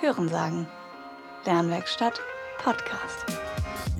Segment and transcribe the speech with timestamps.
[0.00, 0.66] Hören sagen.
[1.44, 2.22] Lernwerkstatt
[2.64, 3.26] Podcast.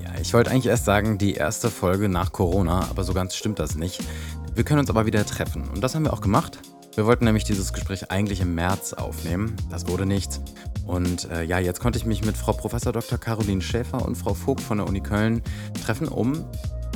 [0.03, 3.59] Ja, ich wollte eigentlich erst sagen, die erste Folge nach Corona, aber so ganz stimmt
[3.59, 4.03] das nicht.
[4.55, 6.57] Wir können uns aber wieder treffen und das haben wir auch gemacht.
[6.95, 9.55] Wir wollten nämlich dieses Gespräch eigentlich im März aufnehmen.
[9.69, 10.41] Das wurde nichts.
[10.87, 12.71] Und äh, ja, jetzt konnte ich mich mit Frau Prof.
[12.81, 13.19] Dr.
[13.19, 15.43] Caroline Schäfer und Frau Vogt von der Uni Köln
[15.85, 16.43] treffen, um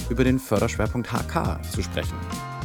[0.10, 2.16] über den Förderschwerpunkt HK zu sprechen.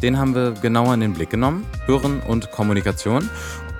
[0.02, 1.66] Den haben wir genauer in den Blick genommen.
[1.86, 3.28] Hören und Kommunikation.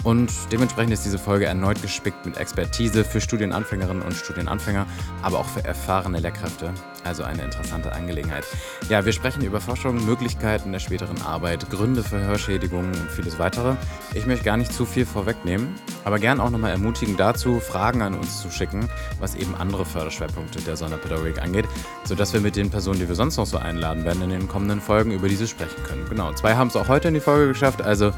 [0.03, 4.87] Und dementsprechend ist diese Folge erneut gespickt mit Expertise für Studienanfängerinnen und Studienanfänger,
[5.23, 6.73] aber auch für erfahrene Lehrkräfte.
[7.05, 8.45] Also eine interessante Angelegenheit.
[8.89, 13.75] Ja, wir sprechen über Forschung, Möglichkeiten der späteren Arbeit, Gründe für Hörschädigungen und vieles weitere.
[14.15, 18.15] Ich möchte gar nicht zu viel vorwegnehmen, aber gern auch nochmal ermutigen dazu, Fragen an
[18.15, 21.67] uns zu schicken, was eben andere Förderschwerpunkte der Sonderpädagogik angeht,
[22.05, 24.81] sodass wir mit den Personen, die wir sonst noch so einladen werden, in den kommenden
[24.81, 26.05] Folgen über diese sprechen können.
[26.11, 28.11] Genau, zwei haben es auch heute in die Folge geschafft, also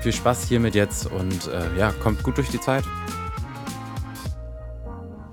[0.00, 2.84] viel Spaß hiermit jetzt und äh, ja, kommt gut durch die Zeit.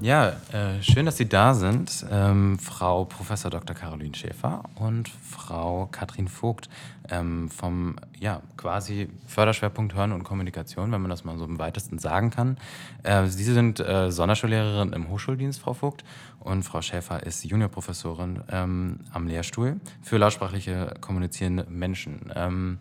[0.01, 3.29] Ja, äh, schön, dass Sie da sind, ähm, Frau Prof.
[3.43, 3.75] Dr.
[3.75, 6.69] Caroline Schäfer und Frau Katrin Vogt
[7.11, 11.99] ähm, vom ja, quasi Förderschwerpunkt Hören und Kommunikation, wenn man das mal so im weitesten
[11.99, 12.57] sagen kann.
[13.03, 16.03] Äh, Sie sind äh, Sonderschullehrerin im Hochschuldienst, Frau Vogt,
[16.39, 22.31] und Frau Schäfer ist Juniorprofessorin ähm, am Lehrstuhl für lautsprachliche kommunizierende Menschen.
[22.35, 22.79] Ähm,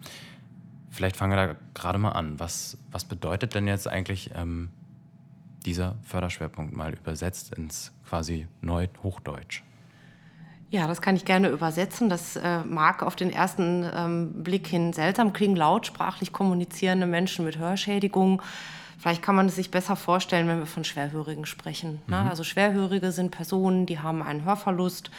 [0.90, 2.40] Vielleicht fangen wir da gerade mal an.
[2.40, 4.70] Was, was bedeutet denn jetzt eigentlich ähm,
[5.64, 9.62] dieser Förderschwerpunkt mal übersetzt ins quasi Neu-Hochdeutsch?
[10.70, 12.08] Ja, das kann ich gerne übersetzen.
[12.08, 17.58] Das äh, mag auf den ersten ähm, Blick hin seltsam klingen, lautsprachlich kommunizierende Menschen mit
[17.58, 18.42] Hörschädigung.
[18.98, 22.02] Vielleicht kann man es sich besser vorstellen, wenn wir von Schwerhörigen sprechen.
[22.08, 22.20] Ne?
[22.20, 22.28] Mhm.
[22.28, 25.10] Also Schwerhörige sind Personen, die haben einen Hörverlust,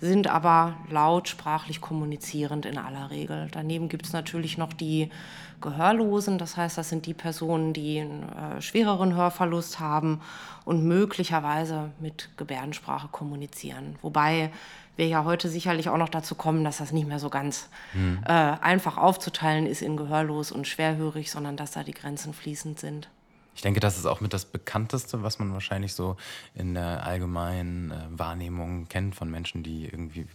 [0.00, 3.48] sind aber lautsprachlich kommunizierend in aller Regel.
[3.50, 5.10] Daneben gibt es natürlich noch die
[5.60, 10.20] Gehörlosen, das heißt, das sind die Personen, die einen äh, schwereren Hörverlust haben
[10.64, 13.96] und möglicherweise mit Gebärdensprache kommunizieren.
[14.02, 14.50] Wobei
[14.96, 18.20] wir ja heute sicherlich auch noch dazu kommen, dass das nicht mehr so ganz mhm.
[18.26, 23.08] äh, einfach aufzuteilen ist in gehörlos und schwerhörig, sondern dass da die Grenzen fließend sind.
[23.54, 26.16] Ich denke, das ist auch mit das Bekannteste, was man wahrscheinlich so
[26.54, 30.26] in der allgemeinen äh, Wahrnehmung kennt von Menschen, die irgendwie,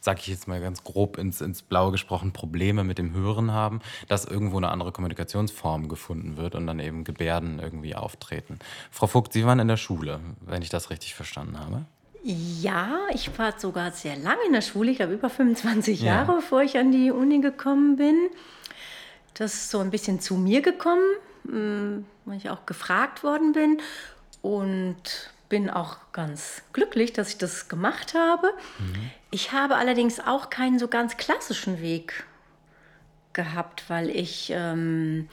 [0.00, 3.80] sag ich jetzt mal ganz grob ins, ins Blaue gesprochen, Probleme mit dem Hören haben,
[4.06, 8.58] dass irgendwo eine andere Kommunikationsform gefunden wird und dann eben Gebärden irgendwie auftreten.
[8.90, 11.84] Frau Vogt, Sie waren in der Schule, wenn ich das richtig verstanden habe.
[12.22, 16.06] Ja, ich war sogar sehr lange in der Schule, ich glaube über 25 ja.
[16.06, 18.28] Jahre, bevor ich an die Uni gekommen bin.
[19.34, 21.04] Das ist so ein bisschen zu mir gekommen
[21.48, 23.78] hm, weil ich auch gefragt worden bin
[24.42, 28.52] und bin auch ganz glücklich, dass ich das gemacht habe.
[28.78, 29.10] Mhm.
[29.30, 32.24] Ich habe allerdings auch keinen so ganz klassischen Weg
[33.32, 35.28] gehabt, weil ich ähm,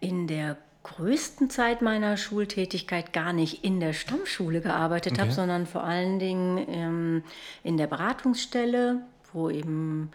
[0.00, 5.22] in der größten Zeit meiner Schultätigkeit gar nicht in der Stammschule gearbeitet okay.
[5.22, 7.24] habe, sondern vor allen Dingen ähm,
[7.62, 9.02] in der Beratungsstelle,
[9.32, 10.10] wo eben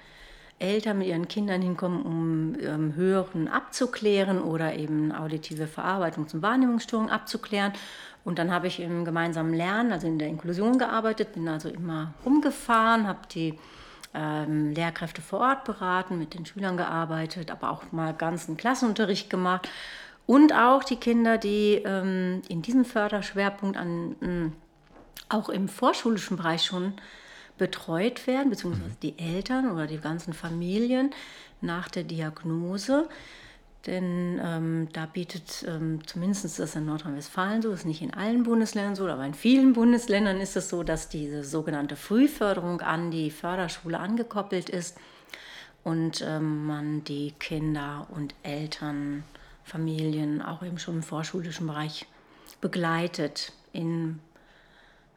[0.59, 7.11] Eltern mit ihren Kindern hinkommen, um ähm, Hören abzuklären oder eben auditive Verarbeitung zum Wahrnehmungsstörungen
[7.11, 7.73] abzuklären.
[8.23, 12.13] Und dann habe ich im gemeinsamen Lernen, also in der Inklusion gearbeitet, bin also immer
[12.25, 13.59] rumgefahren, habe die
[14.13, 19.69] ähm, Lehrkräfte vor Ort beraten, mit den Schülern gearbeitet, aber auch mal ganzen Klassenunterricht gemacht.
[20.25, 24.49] Und auch die Kinder, die ähm, in diesem Förderschwerpunkt an, äh,
[25.29, 26.93] auch im vorschulischen Bereich schon
[27.57, 28.99] betreut werden, beziehungsweise mhm.
[29.01, 31.11] die Eltern oder die ganzen Familien
[31.61, 33.07] nach der Diagnose.
[33.85, 38.95] Denn ähm, da bietet ähm, zumindest das in Nordrhein-Westfalen so, ist nicht in allen Bundesländern
[38.95, 43.99] so, aber in vielen Bundesländern ist es so, dass diese sogenannte Frühförderung an die Förderschule
[43.99, 44.97] angekoppelt ist
[45.83, 49.23] und ähm, man die Kinder und Eltern,
[49.63, 52.05] Familien auch eben schon im vorschulischen Bereich
[52.61, 54.19] begleitet in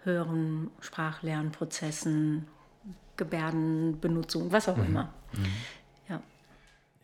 [0.04, 2.46] höheren Sprachlernprozessen,
[3.16, 4.86] Gebärdenbenutzung, was auch mhm.
[4.86, 5.12] immer.
[5.32, 5.46] Mhm.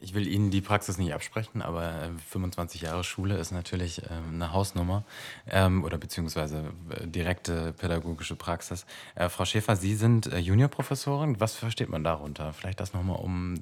[0.05, 4.35] Ich will Ihnen die Praxis nicht absprechen, aber 25 äh, Jahre Schule ist natürlich ähm,
[4.35, 5.03] eine Hausnummer
[5.51, 8.85] ähm, oder beziehungsweise äh, direkte pädagogische Praxis.
[9.15, 11.41] Äh, Frau Schäfer, Sie sind Juniorprofessorin.
[11.41, 12.53] Was versteht man darunter?
[12.53, 13.55] Vielleicht das nochmal, um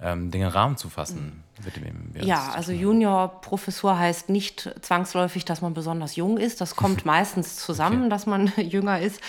[0.00, 1.44] ähm, Dinge Rahmen zu fassen.
[1.62, 6.62] Mit dem ja, also Juniorprofessor heißt nicht zwangsläufig, dass man besonders jung ist.
[6.62, 8.08] Das kommt meistens zusammen, okay.
[8.08, 9.20] dass man jünger ist.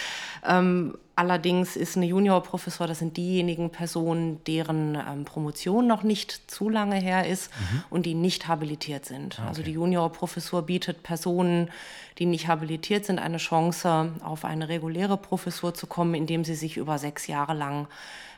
[0.45, 6.69] Ähm, allerdings ist eine Juniorprofessor, das sind diejenigen Personen, deren ähm, Promotion noch nicht zu
[6.69, 7.83] lange her ist mhm.
[7.89, 9.39] und die nicht habilitiert sind.
[9.39, 9.49] Ah, also okay.
[9.49, 11.69] Also die Juniorprofessur bietet Personen,
[12.17, 16.77] die nicht habilitiert sind, eine Chance, auf eine reguläre Professur zu kommen, indem sie sich
[16.77, 17.87] über sechs Jahre lang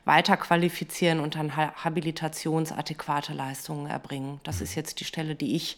[0.05, 4.39] weiterqualifizieren und dann habilitationsadäquate Leistungen erbringen.
[4.43, 4.63] Das mhm.
[4.63, 5.77] ist jetzt die Stelle, die ich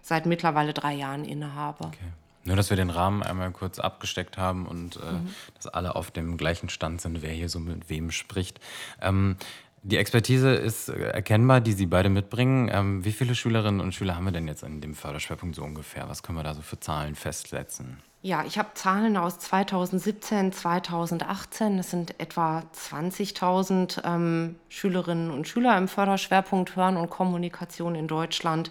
[0.00, 1.84] seit mittlerweile drei Jahren innehabe.
[1.88, 1.98] Okay.
[2.48, 5.28] Nur, dass wir den Rahmen einmal kurz abgesteckt haben und äh, mhm.
[5.54, 8.58] dass alle auf dem gleichen Stand sind, wer hier so mit wem spricht.
[9.02, 9.36] Ähm,
[9.82, 12.70] die Expertise ist erkennbar, die Sie beide mitbringen.
[12.72, 16.08] Ähm, wie viele Schülerinnen und Schüler haben wir denn jetzt in dem Förderschwerpunkt so ungefähr?
[16.08, 17.98] Was können wir da so für Zahlen festsetzen?
[18.22, 21.78] Ja, ich habe Zahlen aus 2017, 2018.
[21.78, 28.70] Es sind etwa 20.000 ähm, Schülerinnen und Schüler im Förderschwerpunkt Hören und Kommunikation in Deutschland.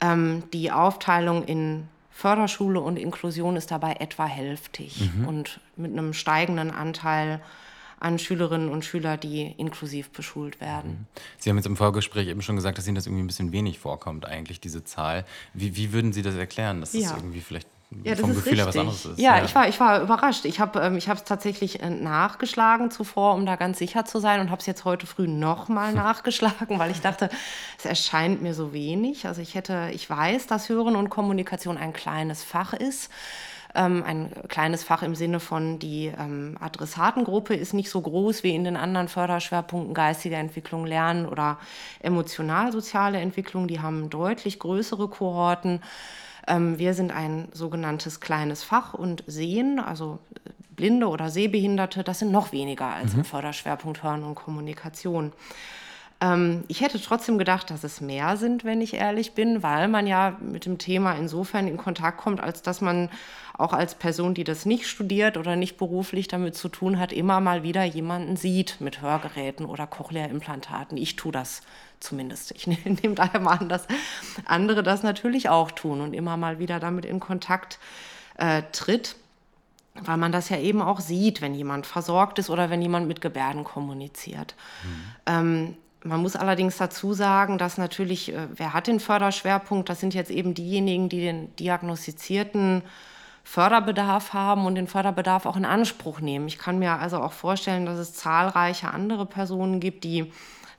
[0.00, 1.86] Ähm, die Aufteilung in
[2.18, 5.28] Förderschule und Inklusion ist dabei etwa hälftig mhm.
[5.28, 7.40] und mit einem steigenden Anteil
[8.00, 10.90] an Schülerinnen und Schülern, die inklusiv beschult werden.
[10.90, 11.06] Mhm.
[11.38, 13.78] Sie haben jetzt im Vorgespräch eben schon gesagt, dass Ihnen das irgendwie ein bisschen wenig
[13.78, 15.24] vorkommt, eigentlich, diese Zahl.
[15.54, 17.02] Wie, wie würden Sie das erklären, dass ja.
[17.02, 17.68] das irgendwie vielleicht
[18.04, 19.18] ja, vom Gefühl her was anderes ist.
[19.18, 20.44] Ja, ja, ich war, ich war überrascht.
[20.44, 24.50] Ich habe ähm, es tatsächlich äh, nachgeschlagen zuvor, um da ganz sicher zu sein und
[24.50, 27.30] habe es jetzt heute früh nochmal nachgeschlagen, weil ich dachte,
[27.78, 29.26] es erscheint mir so wenig.
[29.26, 33.10] Also ich hätte, ich weiß, dass Hören und Kommunikation ein kleines Fach ist.
[33.74, 38.54] Ähm, ein kleines Fach im Sinne von, die ähm, Adressatengruppe ist nicht so groß wie
[38.54, 41.58] in den anderen Förderschwerpunkten geistige Entwicklung, Lernen oder
[42.00, 43.66] emotional-soziale Entwicklung.
[43.66, 45.80] Die haben deutlich größere Kohorten.
[46.48, 52.20] Ähm, wir sind ein sogenanntes kleines Fach und Sehen, also äh, Blinde oder Sehbehinderte, das
[52.20, 53.20] sind noch weniger als mhm.
[53.20, 55.32] im Förderschwerpunkt Hören und Kommunikation.
[56.20, 60.06] Ähm, ich hätte trotzdem gedacht, dass es mehr sind, wenn ich ehrlich bin, weil man
[60.06, 63.10] ja mit dem Thema insofern in Kontakt kommt, als dass man
[63.56, 67.40] auch als Person, die das nicht studiert oder nicht beruflich damit zu tun hat, immer
[67.40, 70.96] mal wieder jemanden sieht mit Hörgeräten oder Cochlea-Implantaten.
[70.96, 71.62] Ich tue das
[72.00, 72.52] zumindest.
[72.52, 73.86] Ich nehme daher mal an, dass
[74.44, 77.78] andere das natürlich auch tun und immer mal wieder damit in Kontakt
[78.36, 79.16] äh, tritt
[80.04, 83.20] weil man das ja eben auch sieht, wenn jemand versorgt ist oder wenn jemand mit
[83.20, 84.54] Gebärden kommuniziert.
[84.84, 85.04] Mhm.
[85.26, 89.88] Ähm, man muss allerdings dazu sagen, dass natürlich, äh, wer hat den Förderschwerpunkt?
[89.88, 92.82] Das sind jetzt eben diejenigen, die den diagnostizierten
[93.42, 96.48] Förderbedarf haben und den Förderbedarf auch in Anspruch nehmen.
[96.48, 100.30] Ich kann mir also auch vorstellen, dass es zahlreiche andere Personen gibt, die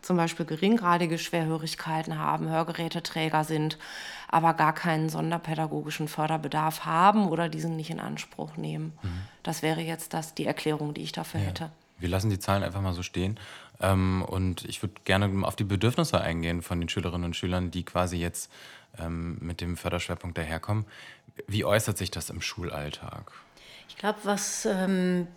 [0.01, 3.77] zum Beispiel geringgradige Schwerhörigkeiten haben, Hörgeräteträger sind,
[4.27, 8.93] aber gar keinen sonderpädagogischen Förderbedarf haben oder diesen nicht in Anspruch nehmen.
[9.01, 9.21] Mhm.
[9.43, 11.47] Das wäre jetzt das, die Erklärung, die ich dafür ja.
[11.47, 11.71] hätte.
[11.97, 13.39] Wir lassen die Zahlen einfach mal so stehen.
[13.81, 17.83] Ähm, und ich würde gerne auf die Bedürfnisse eingehen von den Schülerinnen und Schülern, die
[17.83, 18.51] quasi jetzt
[18.97, 20.85] ähm, mit dem Förderschwerpunkt daherkommen.
[21.47, 23.31] Wie äußert sich das im Schulalltag?
[23.87, 25.27] Ich glaube, was ähm,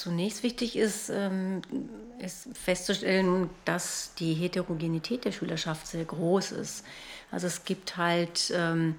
[0.00, 1.62] zunächst wichtig ist, ähm,
[2.18, 6.84] ist festzustellen, dass die Heterogenität der Schülerschaft sehr groß ist.
[7.30, 8.96] Also es gibt halt ähm,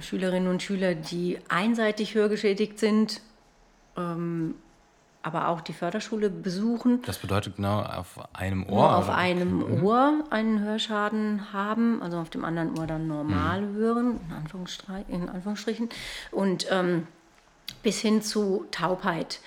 [0.00, 3.20] Schülerinnen und Schüler, die einseitig hörgeschädigt sind
[3.96, 4.54] ähm,
[5.22, 7.02] aber auch die Förderschule besuchen.
[7.02, 8.70] Das bedeutet genau auf einem Ohr?
[8.70, 9.16] Nur auf oder?
[9.16, 9.84] einem mhm.
[9.84, 13.74] Ohr einen Hörschaden haben, also auf dem anderen Ohr dann normal mhm.
[13.76, 15.90] hören, in, Anführungsstrich, in Anführungsstrichen,
[16.30, 16.66] und
[17.82, 19.40] bis hin zu Taubheit.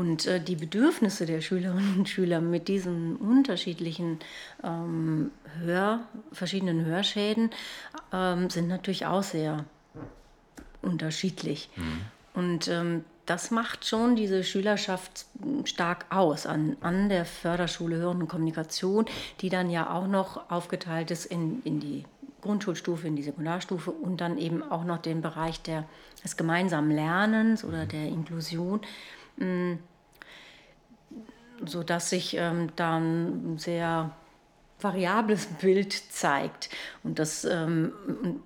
[0.00, 4.18] Und äh, die Bedürfnisse der Schülerinnen und Schüler mit diesen unterschiedlichen
[4.64, 5.30] ähm,
[5.62, 6.00] Hör,
[6.32, 7.50] verschiedenen Hörschäden
[8.10, 9.66] ähm, sind natürlich auch sehr
[10.80, 11.68] unterschiedlich.
[11.76, 12.00] Mhm.
[12.32, 15.26] Und ähm, das macht schon diese Schülerschaft
[15.64, 19.04] stark aus an, an der Förderschule Hören und Kommunikation,
[19.42, 22.04] die dann ja auch noch aufgeteilt ist in, in die
[22.40, 25.84] Grundschulstufe, in die Sekundarstufe und dann eben auch noch den Bereich der,
[26.24, 28.80] des gemeinsamen Lernens oder der Inklusion,
[29.36, 29.74] mm,
[31.64, 34.10] sodass sich ähm, dann sehr
[34.80, 36.70] variables Bild zeigt.
[37.02, 37.92] Und das, ähm,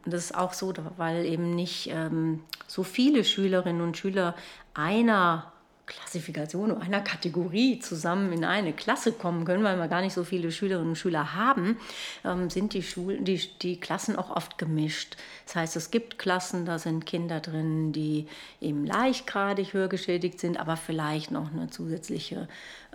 [0.04, 4.34] das ist auch so, weil eben nicht ähm, so viele Schülerinnen und Schüler
[4.74, 5.52] einer
[5.86, 10.50] Klassifikation, einer Kategorie zusammen in eine Klasse kommen können, weil wir gar nicht so viele
[10.50, 11.76] Schülerinnen und Schüler haben,
[12.24, 15.16] ähm, sind die, Schul die, die Klassen auch oft gemischt.
[15.44, 18.26] Das heißt, es gibt Klassen, da sind Kinder drin, die
[18.60, 22.48] eben leichtgradig hörgeschädigt sind, aber vielleicht noch eine zusätzliche,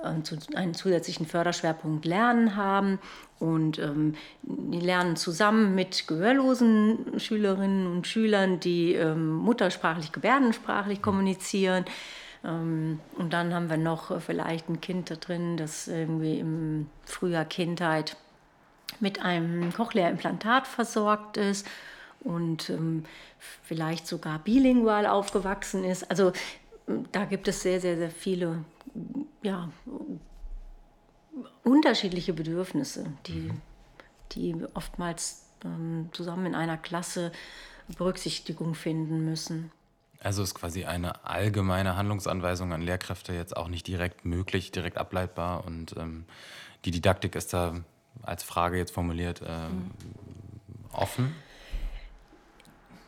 [0.03, 2.99] äh, einen zusätzlichen Förderschwerpunkt Lernen haben.
[3.39, 11.85] Und ähm, die lernen zusammen mit gehörlosen Schülerinnen und Schülern, die ähm, muttersprachlich, gebärdensprachlich kommunizieren.
[12.43, 16.89] Ähm, und dann haben wir noch äh, vielleicht ein Kind da drin, das irgendwie im
[17.05, 18.15] Frühjahr Kindheit
[18.99, 21.67] mit einem Cochlea-Implantat versorgt ist
[22.21, 23.05] und ähm,
[23.63, 26.09] vielleicht sogar bilingual aufgewachsen ist.
[26.09, 26.33] Also
[27.11, 28.63] da gibt es sehr, sehr, sehr viele
[29.41, 29.69] ja,
[31.63, 33.51] unterschiedliche Bedürfnisse, die,
[34.31, 37.31] die oftmals ähm, zusammen in einer Klasse
[37.97, 39.71] Berücksichtigung finden müssen.
[40.21, 45.65] Also ist quasi eine allgemeine Handlungsanweisung an Lehrkräfte jetzt auch nicht direkt möglich, direkt ableitbar
[45.65, 46.25] und ähm,
[46.85, 47.75] die Didaktik ist da
[48.21, 49.91] als Frage jetzt formuliert äh, mhm.
[50.91, 51.35] offen?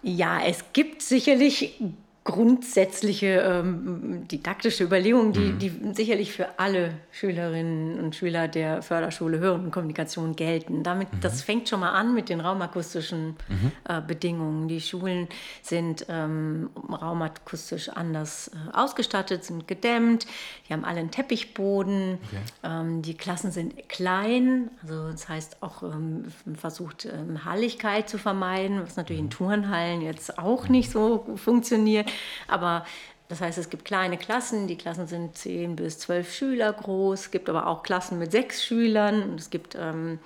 [0.04, 1.80] Ja, es gibt sicherlich
[2.24, 5.60] grundsätzliche ähm, didaktische Überlegungen, die, mhm.
[5.60, 10.84] die sicherlich für alle Schülerinnen und Schüler der Förderschule Hören und Kommunikation gelten.
[10.84, 11.22] Damit, mhm.
[11.22, 13.72] Das fängt schon mal an mit den raumakustischen mhm.
[13.90, 14.68] äh, Bedingungen.
[14.68, 15.30] Die Schulen
[15.64, 20.28] sind ähm, raumakustisch anders äh, ausgestattet, sind gedämmt,
[20.70, 22.38] die haben alle einen Teppichboden, okay.
[22.64, 28.80] ähm, die Klassen sind klein, also das heißt auch ähm, versucht ähm, Halligkeit zu vermeiden,
[28.84, 29.32] was natürlich in mhm.
[29.32, 32.11] Turnhallen jetzt auch nicht so funktioniert.
[32.48, 32.86] Aber
[33.32, 37.32] das heißt, es gibt kleine Klassen, die Klassen sind 10 bis 12 Schüler groß, es
[37.32, 40.20] gibt aber auch Klassen mit sechs Schülern und es gibt ähm,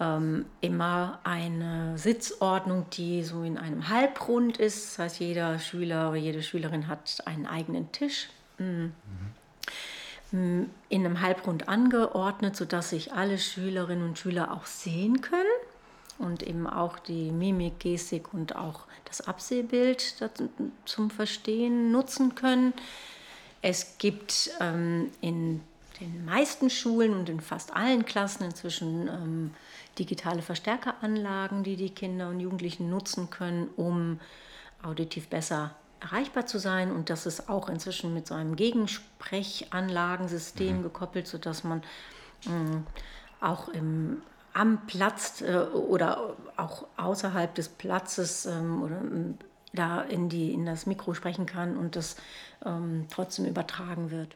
[0.00, 4.92] ähm, immer eine Sitzordnung, die so in einem Halbrund ist.
[4.92, 8.28] Das heißt, jeder Schüler oder jede Schülerin hat einen eigenen Tisch.
[8.56, 8.92] Mhm.
[10.30, 15.46] In einem Halbrund angeordnet, sodass sich alle Schülerinnen und Schüler auch sehen können
[16.18, 20.14] und eben auch die Mimik, Gestik und auch das Absehbild
[20.84, 22.74] zum Verstehen nutzen können.
[23.62, 25.60] Es gibt ähm, in
[26.00, 29.50] den meisten Schulen und in fast allen Klassen inzwischen ähm,
[29.98, 34.20] digitale Verstärkeranlagen, die die Kinder und Jugendlichen nutzen können, um
[34.82, 36.90] auditiv besser erreichbar zu sein.
[36.92, 40.82] Und das ist auch inzwischen mit so einem Gegensprechanlagensystem mhm.
[40.82, 41.82] gekoppelt, sodass man
[42.46, 42.86] ähm,
[43.40, 44.22] auch im
[44.58, 49.38] am Platz äh, oder auch außerhalb des Platzes ähm, oder ähm,
[49.72, 52.16] da in, die, in das Mikro sprechen kann und das
[52.66, 54.34] ähm, trotzdem übertragen wird.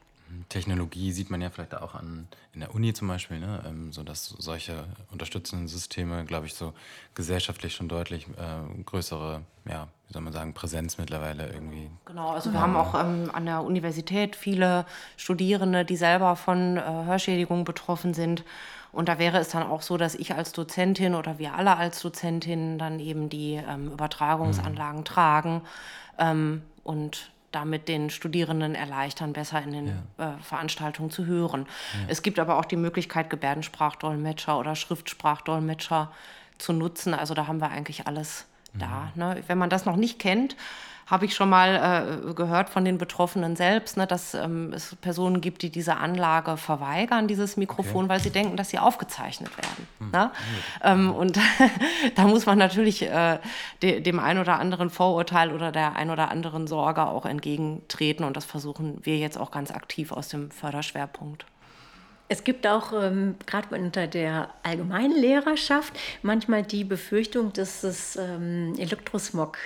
[0.48, 3.62] Technologie sieht man ja vielleicht auch an in der Uni zum Beispiel, ne?
[3.66, 6.72] ähm, so dass solche unterstützenden Systeme, glaube ich, so
[7.14, 11.90] gesellschaftlich schon deutlich äh, größere, ja, wie soll man sagen, Präsenz mittlerweile irgendwie.
[12.06, 14.86] Genau, also wir haben auch ähm, an der Universität viele
[15.16, 18.44] Studierende, die selber von äh, Hörschädigungen betroffen sind
[18.92, 22.00] und da wäre es dann auch so, dass ich als Dozentin oder wir alle als
[22.00, 25.04] Dozentin dann eben die ähm, Übertragungsanlagen mhm.
[25.04, 25.62] tragen
[26.18, 30.34] ähm, und damit den Studierenden erleichtern, besser in den ja.
[30.34, 31.66] äh, Veranstaltungen zu hören.
[31.94, 32.00] Ja.
[32.08, 36.10] Es gibt aber auch die Möglichkeit, Gebärdensprachdolmetscher oder Schriftsprachdolmetscher
[36.58, 37.14] zu nutzen.
[37.14, 38.46] Also da haben wir eigentlich alles.
[38.74, 39.12] Da.
[39.14, 39.42] Ne?
[39.46, 40.56] Wenn man das noch nicht kennt,
[41.06, 45.42] habe ich schon mal äh, gehört von den Betroffenen selbst, ne, dass ähm, es Personen
[45.42, 48.08] gibt, die diese Anlage verweigern, dieses Mikrofon, okay.
[48.08, 49.88] weil sie denken, dass sie aufgezeichnet werden.
[49.98, 50.10] Mhm.
[50.10, 50.30] Ne?
[50.82, 51.38] Ähm, und
[52.14, 53.38] da muss man natürlich äh,
[53.82, 58.24] de dem ein oder anderen Vorurteil oder der ein oder anderen Sorge auch entgegentreten.
[58.24, 61.44] Und das versuchen wir jetzt auch ganz aktiv aus dem Förderschwerpunkt.
[62.32, 68.72] Es gibt auch ähm, gerade unter der allgemeinen Lehrerschaft manchmal die Befürchtung, dass es ähm,
[68.78, 69.58] Elektrosmog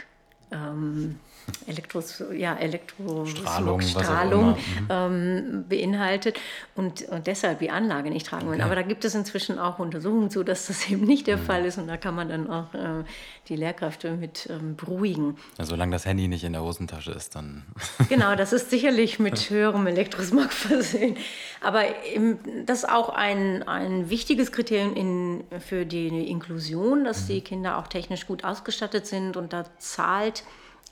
[0.51, 1.21] ähm,
[1.67, 4.89] Elektros, ja, Elektrostrahlung Strahlung, mhm.
[4.89, 6.39] ähm, beinhaltet
[6.75, 8.61] und, und deshalb die Anlage nicht tragen wollen.
[8.61, 8.65] Okay.
[8.65, 11.45] Aber da gibt es inzwischen auch Untersuchungen zu, dass das eben nicht der mhm.
[11.45, 13.05] Fall ist und da kann man dann auch äh,
[13.49, 15.37] die Lehrkräfte mit ähm, beruhigen.
[15.59, 17.65] Ja, solange das Handy nicht in der Hosentasche ist, dann.
[18.09, 21.17] genau, das ist sicherlich mit höherem Elektrosmog versehen.
[21.61, 27.27] Aber im, das ist auch ein, ein wichtiges Kriterium in, für die Inklusion, dass mhm.
[27.29, 30.45] die Kinder auch technisch gut ausgestattet sind und da zahlt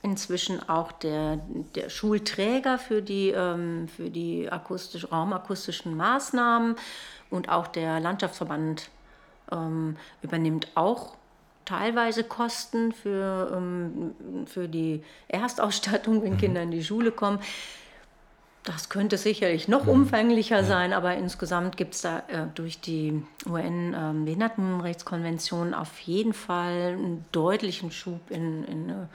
[0.05, 1.41] inzwischen auch der,
[1.75, 6.77] der Schulträger für die, ähm, für die akustisch, raumakustischen Maßnahmen
[7.31, 8.91] und auch der Landschaftsverband
[9.51, 11.17] ähm, übernimmt auch
[11.65, 14.15] teilweise Kosten für, ähm,
[14.47, 16.39] für die Erstausstattung, wenn mhm.
[16.39, 17.39] Kinder in die Schule kommen.
[18.63, 19.91] Das könnte sicherlich noch mhm.
[19.91, 26.93] umfänglicher sein, aber insgesamt gibt es da äh, durch die UN-Behindertenrechtskonvention ähm, auf jeden Fall
[26.93, 29.09] einen deutlichen Schub in, in eine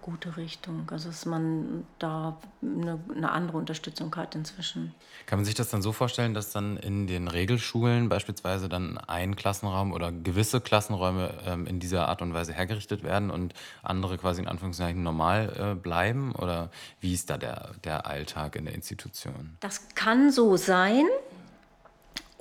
[0.00, 0.88] gute Richtung.
[0.90, 4.94] Also dass man da eine, eine, andere Unterstützung hat inzwischen.
[5.26, 9.36] Kann man sich das dann so vorstellen, dass dann in den Regelschulen beispielsweise dann ein
[9.36, 14.40] Klassenraum oder gewisse Klassenräume ähm, in dieser Art und Weise hergerichtet werden und andere quasi
[14.42, 16.32] in Anführungszeichen normal äh, bleiben?
[16.32, 16.70] Oder
[17.00, 19.56] wie ist da der, der Alltag in der Institution?
[19.60, 21.04] Das kann so sein.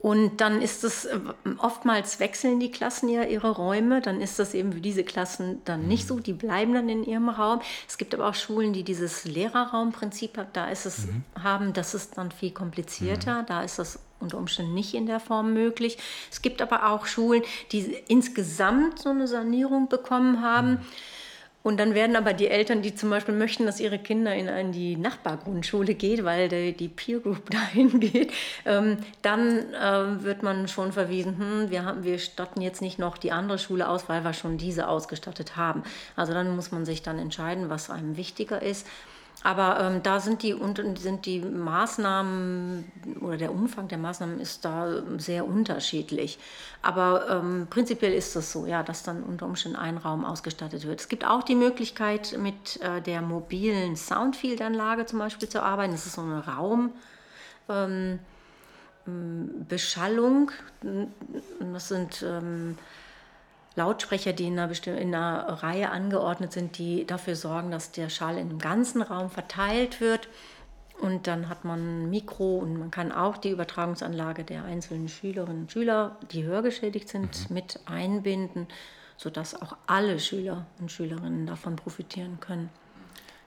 [0.01, 1.20] Und dann ist es, äh,
[1.60, 5.88] oftmals wechseln die Klassen ja ihre Räume, dann ist das eben für diese Klassen dann
[5.88, 7.62] nicht so, die bleiben dann in ihrem Raum.
[7.88, 11.24] Es gibt aber auch Schulen, die dieses Lehrerraumprinzip haben, da ist es, mhm.
[11.43, 13.46] haben, das ist dann viel komplizierter, mhm.
[13.46, 16.00] da ist das unter Umständen nicht in der Form möglich.
[16.31, 20.72] Es gibt aber auch Schulen, die insgesamt so eine Sanierung bekommen haben.
[20.72, 20.79] Mhm
[21.63, 24.96] und dann werden aber die Eltern, die zum Beispiel möchten, dass ihre Kinder in die
[24.96, 28.32] Nachbargrundschule geht, weil die, die Peer Group dahin geht,
[28.65, 33.18] ähm, dann äh, wird man schon verwiesen, hm, wir, haben, wir statten jetzt nicht noch
[33.18, 35.84] die andere Schule aus, weil wir schon diese ausgestattet haben.
[36.15, 38.88] Also dann muss man sich dann entscheiden, was einem wichtiger ist.
[39.43, 40.55] Aber ähm, da sind die,
[40.98, 46.38] sind die Maßnahmen oder der Umfang der Maßnahmen ist da sehr unterschiedlich.
[46.83, 51.00] Aber ähm, prinzipiell ist es so, ja, dass dann unter Umständen ein Raum ausgestattet wird.
[51.00, 55.93] Es gibt auch die Möglichkeit, mit äh, der mobilen Soundfield-Anlage zum Beispiel zu arbeiten.
[55.93, 56.43] Das ist so eine
[57.67, 60.51] Raumbeschallung.
[60.83, 61.07] Ähm,
[61.74, 62.77] das sind ähm,
[63.75, 68.38] Lautsprecher, die in einer, in einer Reihe angeordnet sind, die dafür sorgen, dass der Schall
[68.38, 70.28] im ganzen Raum verteilt wird.
[71.00, 75.63] Und dann hat man ein Mikro und man kann auch die Übertragungsanlage der einzelnen Schülerinnen
[75.63, 77.56] und Schüler, die hörgeschädigt sind, mhm.
[77.56, 78.68] mit einbinden,
[79.18, 82.70] sodass auch alle Schüler und Schülerinnen davon profitieren können.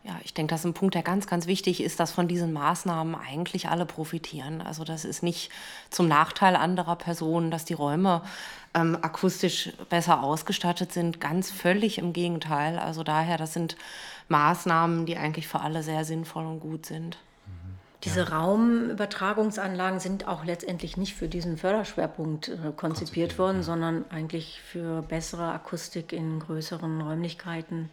[0.07, 2.53] Ja, ich denke, das ist ein Punkt, der ganz, ganz wichtig ist, dass von diesen
[2.53, 4.61] Maßnahmen eigentlich alle profitieren.
[4.61, 5.51] Also das ist nicht
[5.89, 8.21] zum Nachteil anderer Personen, dass die Räume
[8.75, 11.23] ähm, akustisch besser ausgestattet sind.
[11.23, 12.79] Ganz völlig im Gegenteil.
[12.79, 13.79] Also daher, das sind
[14.29, 17.17] Maßnahmen, die eigentlich für alle sehr sinnvoll und gut sind.
[18.05, 18.27] Diese ja.
[18.27, 23.63] Raumübertragungsanlagen sind auch letztendlich nicht für diesen Förderschwerpunkt äh, konzipiert worden, ja.
[23.63, 27.89] sondern eigentlich für bessere Akustik in größeren Räumlichkeiten,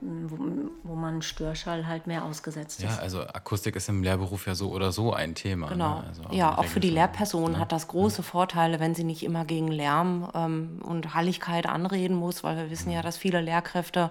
[0.00, 0.30] mhm.
[0.30, 2.96] wo, wo, man Störschall halt mehr ausgesetzt ist.
[2.96, 5.66] Ja, also Akustik ist im Lehrberuf ja so oder so ein Thema.
[5.66, 5.72] Ne?
[5.72, 6.00] Genau.
[6.00, 6.06] Ne?
[6.08, 7.58] Also auch ja, auch für die Lehrperson ne?
[7.58, 12.42] hat das große Vorteile, wenn sie nicht immer gegen Lärm ähm, und Halligkeit anreden muss,
[12.42, 12.96] weil wir wissen mhm.
[12.96, 14.10] ja, dass viele Lehrkräfte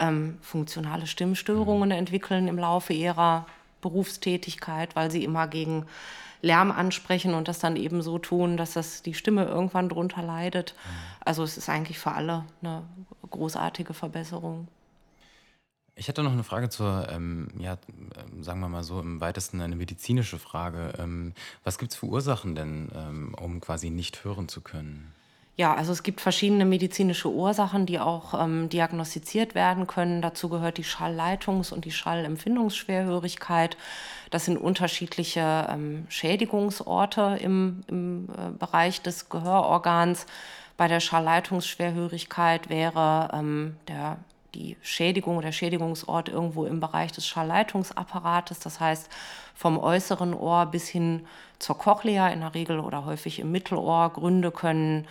[0.00, 1.94] ähm, funktionale Stimmstörungen mhm.
[1.94, 3.46] entwickeln im Laufe ihrer
[3.80, 5.86] Berufstätigkeit, weil sie immer gegen
[6.42, 10.74] Lärm ansprechen und das dann eben so tun, dass das die Stimme irgendwann drunter leidet.
[10.84, 10.90] Mhm.
[11.24, 12.82] Also es ist eigentlich für alle eine
[13.30, 14.68] großartige Verbesserung.
[15.96, 17.76] Ich hätte noch eine Frage zur, ähm, ja,
[18.16, 20.94] ähm, sagen wir mal so, im weitesten eine medizinische Frage.
[20.98, 25.12] Ähm, was gibt es für Ursachen denn, ähm, um quasi nicht hören zu können?
[25.60, 30.22] Ja, also es gibt verschiedene medizinische Ursachen, die auch ähm, diagnostiziert werden können.
[30.22, 33.76] Dazu gehört die Schallleitungs- und die Schallempfindungsschwerhörigkeit.
[34.30, 40.24] Das sind unterschiedliche ähm, Schädigungsorte im, im äh, Bereich des Gehörorgans.
[40.78, 44.16] Bei der Schallleitungsschwerhörigkeit wäre ähm, der,
[44.54, 49.10] die Schädigung oder Schädigungsort irgendwo im Bereich des Schallleitungsapparates, das heißt
[49.54, 51.26] vom äußeren Ohr bis hin
[51.58, 54.08] zur Cochlea in der Regel oder häufig im Mittelohr.
[54.08, 55.06] Gründe können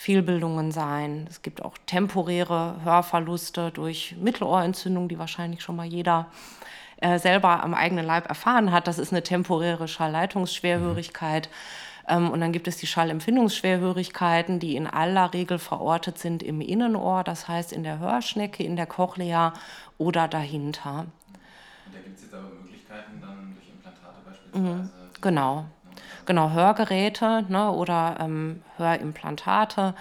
[0.00, 1.26] Fehlbildungen sein.
[1.28, 6.28] Es gibt auch temporäre Hörverluste durch Mittelohrentzündung, die wahrscheinlich schon mal jeder
[7.02, 8.88] äh, selber am eigenen Leib erfahren hat.
[8.88, 11.50] Das ist eine temporäre Schallleitungsschwerhörigkeit.
[12.08, 12.16] Mhm.
[12.16, 17.22] Ähm, und dann gibt es die Schallempfindungsschwerhörigkeiten, die in aller Regel verortet sind im Innenohr,
[17.22, 19.52] das heißt in der Hörschnecke, in der Cochlea
[19.98, 21.00] oder dahinter.
[21.00, 24.66] Und da gibt es jetzt aber Möglichkeiten dann durch Implantate beispielsweise?
[24.66, 25.66] Mhm, genau
[26.26, 29.94] genau, Hörgeräte ne, oder ähm, Hörimplantate.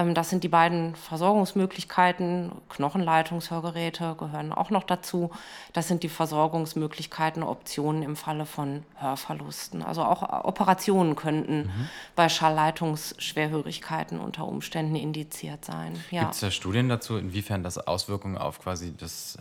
[0.00, 2.52] Ähm, das sind die beiden Versorgungsmöglichkeiten.
[2.68, 5.30] Knochenleitungshörgeräte gehören auch noch dazu.
[5.72, 9.82] Das sind die Versorgungsmöglichkeiten, Optionen im Falle von Hörverlusten.
[9.82, 11.88] Also auch Operationen könnten mhm.
[12.14, 16.02] bei Schallleitungsschwerhörigkeiten unter Umständen indiziert sein.
[16.10, 16.22] Ja.
[16.22, 19.38] Gibt es da Studien dazu, inwiefern das Auswirkungen auf quasi das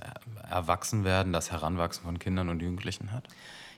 [0.49, 3.23] Erwachsenwerden, das Heranwachsen von Kindern und Jugendlichen hat?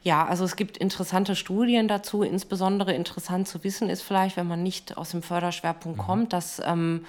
[0.03, 2.23] Ja, also es gibt interessante Studien dazu.
[2.23, 6.03] Insbesondere interessant zu wissen ist vielleicht, wenn man nicht aus dem Förderschwerpunkt mhm.
[6.03, 7.05] kommt, dass ähm,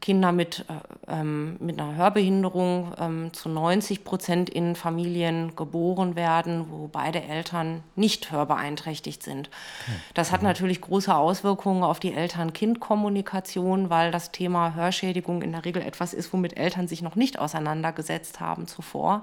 [0.00, 6.66] Kinder mit, äh, ähm, mit einer Hörbehinderung ähm, zu 90 Prozent in Familien geboren werden,
[6.70, 9.48] wo beide Eltern nicht hörbeeinträchtigt sind.
[9.48, 9.96] Okay.
[10.14, 10.48] Das hat mhm.
[10.48, 16.32] natürlich große Auswirkungen auf die Eltern-Kind-Kommunikation, weil das Thema Hörschädigung in der Regel etwas ist,
[16.32, 19.22] womit Eltern sich noch nicht auseinandergesetzt haben zuvor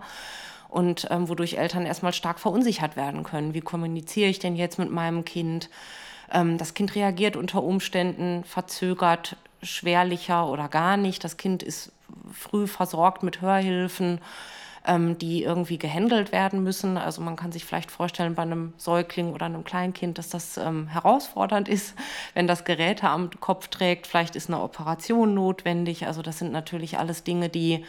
[0.74, 3.54] und ähm, wodurch Eltern erstmal stark verunsichert werden können.
[3.54, 5.70] Wie kommuniziere ich denn jetzt mit meinem Kind?
[6.32, 11.24] Ähm, das Kind reagiert unter Umständen verzögert, schwerlicher oder gar nicht.
[11.24, 11.92] Das Kind ist
[12.32, 14.20] früh versorgt mit Hörhilfen
[14.86, 16.98] ähm, die irgendwie gehandelt werden müssen.
[16.98, 20.88] Also man kann sich vielleicht vorstellen bei einem Säugling oder einem Kleinkind, dass das ähm,
[20.88, 21.96] herausfordernd ist,
[22.34, 24.08] wenn das Geräte am Kopf trägt.
[24.08, 26.06] Vielleicht ist eine Operation notwendig.
[26.06, 27.86] Also das sind natürlich alles Dinge, die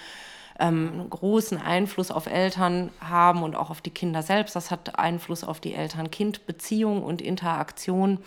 [0.59, 4.55] ähm, großen Einfluss auf Eltern haben und auch auf die Kinder selbst.
[4.55, 8.19] Das hat Einfluss auf die Eltern-Kind-Beziehung und Interaktion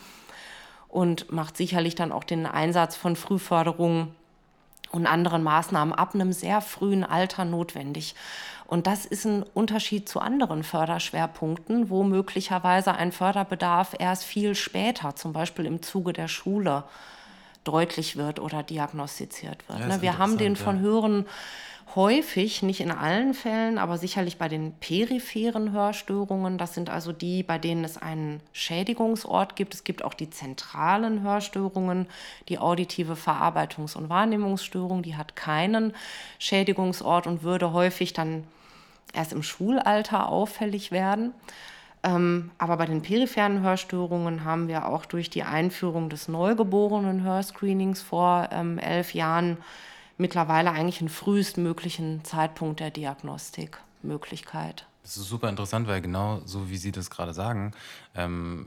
[0.88, 4.14] und macht sicherlich dann auch den Einsatz von Frühförderung
[4.90, 8.14] und anderen Maßnahmen ab einem sehr frühen Alter notwendig.
[8.66, 15.16] Und das ist ein Unterschied zu anderen Förderschwerpunkten, wo möglicherweise ein Förderbedarf erst viel später,
[15.16, 16.84] zum Beispiel im Zuge der Schule,
[17.64, 19.80] deutlich wird oder diagnostiziert wird.
[19.80, 21.26] Ja, Wir haben den von höheren
[21.94, 26.58] häufig, nicht in allen Fällen, aber sicherlich bei den peripheren Hörstörungen.
[26.58, 29.74] Das sind also die, bei denen es einen Schädigungsort gibt.
[29.74, 32.06] Es gibt auch die zentralen Hörstörungen,
[32.48, 35.94] die auditive Verarbeitungs- und Wahrnehmungsstörung, die hat keinen
[36.38, 38.44] Schädigungsort und würde häufig dann
[39.14, 41.32] erst im Schulalter auffällig werden.
[42.02, 48.02] Ähm, aber bei den peripheren Hörstörungen haben wir auch durch die Einführung des neugeborenen Hörscreenings
[48.02, 49.58] vor ähm, elf Jahren
[50.18, 54.86] mittlerweile eigentlich einen frühestmöglichen Zeitpunkt der Diagnostikmöglichkeit.
[55.02, 57.72] Das ist super interessant, weil genau so wie Sie das gerade sagen,
[58.14, 58.66] ähm,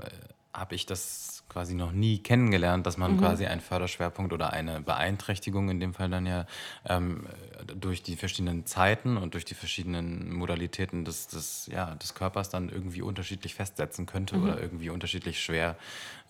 [0.53, 3.19] habe ich das quasi noch nie kennengelernt, dass man mhm.
[3.19, 6.45] quasi einen Förderschwerpunkt oder eine Beeinträchtigung in dem Fall dann ja
[6.85, 7.27] ähm,
[7.65, 12.69] durch die verschiedenen Zeiten und durch die verschiedenen Modalitäten des, des, ja, des Körpers dann
[12.69, 14.43] irgendwie unterschiedlich festsetzen könnte mhm.
[14.43, 15.75] oder irgendwie unterschiedlich schwer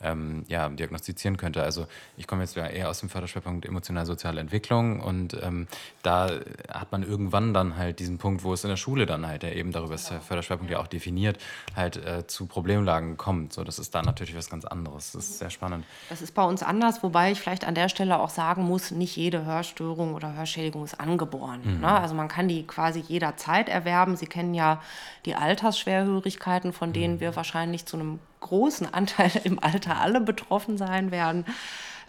[0.04, 1.64] ähm, ja, diagnostizieren könnte.
[1.64, 5.68] Also ich komme jetzt eher aus dem Förderschwerpunkt emotional-soziale Entwicklung und ähm,
[6.04, 6.30] da
[6.70, 9.56] hat man irgendwann dann halt diesen Punkt, wo es in der Schule dann halt, der
[9.56, 11.40] eben darüber ist der Förderschwerpunkt ja auch definiert,
[11.76, 13.54] halt äh, zu Problemlagen kommt.
[13.54, 15.12] So, das ist dann natürlich was ganz anderes.
[15.12, 15.86] Das ist sehr spannend.
[16.10, 19.16] Das ist bei uns anders, wobei ich vielleicht an der Stelle auch sagen muss, nicht
[19.16, 21.62] jede Hörstörung oder Hörschädigung ist angeboren.
[21.64, 21.82] Mhm.
[21.82, 21.88] Ne?
[21.88, 24.16] Also man kann die quasi jederzeit erwerben.
[24.16, 24.82] Sie kennen ja
[25.26, 27.20] die Altersschwerhörigkeiten, von denen mhm.
[27.20, 31.46] wir wahrscheinlich zu einem großen Anteil im Alter alle betroffen sein werden.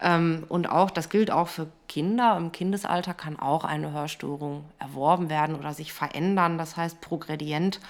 [0.00, 2.36] Ähm, und auch, das gilt auch für Kinder.
[2.36, 6.58] Im Kindesalter kann auch eine Hörstörung erworben werden oder sich verändern.
[6.58, 7.80] Das heißt, progredient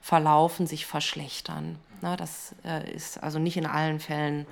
[0.00, 1.76] verlaufen, sich verschlechtern.
[2.00, 4.46] Na, das äh, ist also nicht in allen Fällen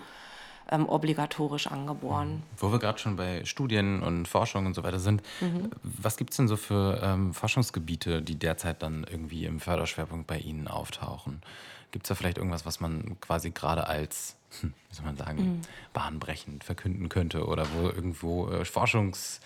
[0.70, 2.42] ähm, obligatorisch angeboren.
[2.58, 5.70] Wo wir gerade schon bei Studien und Forschung und so weiter sind, mhm.
[5.82, 10.38] was gibt es denn so für ähm, Forschungsgebiete, die derzeit dann irgendwie im Förderschwerpunkt bei
[10.38, 11.42] Ihnen auftauchen?
[11.92, 15.38] Gibt es da vielleicht irgendwas, was man quasi gerade als, hm, wie soll man sagen,
[15.38, 15.60] mhm.
[15.92, 19.40] bahnbrechend verkünden könnte oder wo irgendwo äh, Forschungs-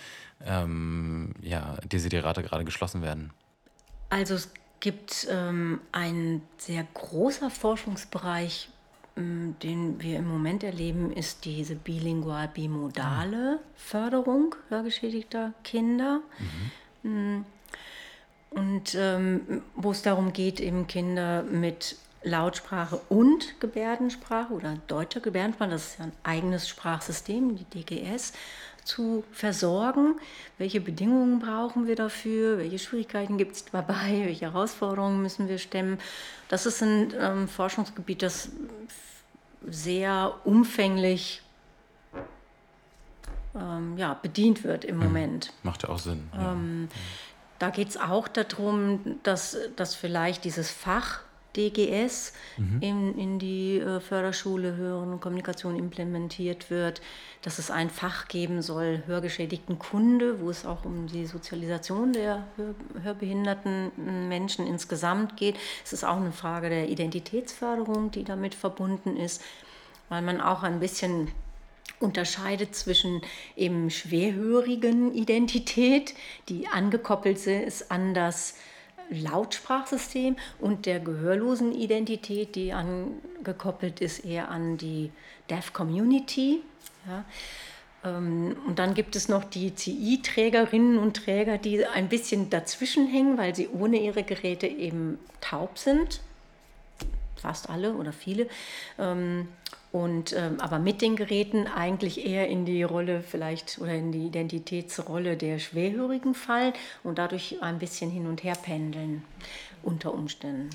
[0.45, 3.31] ähm, ja, Desiderate gerade geschlossen werden?
[4.09, 8.71] Also es gibt ähm, ein sehr großer Forschungsbereich,
[9.63, 16.21] den wir im Moment erleben, ist diese bilingual-bimodale Förderung hörgeschädigter Kinder.
[17.03, 17.45] Mhm.
[18.51, 25.71] Und ähm, wo es darum geht, eben Kinder mit Lautsprache und Gebärdensprache oder deutscher Gebärdensprache,
[25.71, 28.33] das ist ja ein eigenes Sprachsystem, die DGS,
[28.85, 30.17] zu versorgen.
[30.59, 32.59] Welche Bedingungen brauchen wir dafür?
[32.59, 34.23] Welche Schwierigkeiten gibt es dabei?
[34.25, 35.99] Welche Herausforderungen müssen wir stemmen?
[36.49, 38.51] Das ist ein ähm, Forschungsgebiet, das
[39.67, 41.43] sehr umfänglich
[43.55, 45.53] ähm, ja, bedient wird im hm, Moment.
[45.63, 46.29] Macht ja auch Sinn.
[46.39, 46.89] Ähm,
[47.59, 51.21] da geht es auch darum, dass, dass vielleicht dieses Fach
[51.57, 52.79] DGS mhm.
[52.81, 57.01] in, in die äh, Förderschule Hören und Kommunikation implementiert wird,
[57.43, 62.47] dass es ein Fach geben soll, hörgeschädigten Kunde, wo es auch um die Sozialisation der
[62.57, 65.57] hör, hörbehinderten Menschen insgesamt geht.
[65.85, 69.43] Es ist auch eine Frage der Identitätsförderung, die damit verbunden ist,
[70.09, 71.29] weil man auch ein bisschen
[71.99, 73.21] unterscheidet zwischen
[73.57, 76.15] eben schwerhörigen Identität,
[76.49, 78.55] die angekoppelt ist an das
[79.11, 85.11] Lautsprachsystem und der gehörlosen Identität, die angekoppelt ist eher an die
[85.49, 86.63] Deaf Community.
[87.07, 87.25] Ja.
[88.05, 93.37] Ähm, und dann gibt es noch die CI-Trägerinnen und Träger, die ein bisschen dazwischen hängen,
[93.39, 96.21] weil sie ohne ihre Geräte eben taub sind.
[97.37, 98.49] Fast alle oder viele.
[99.93, 104.27] Und ähm, aber mit den Geräten eigentlich eher in die Rolle vielleicht oder in die
[104.27, 106.73] Identitätsrolle der Schwerhörigen fallen
[107.03, 109.25] und dadurch ein bisschen hin und her pendeln
[109.83, 110.71] unter Umständen.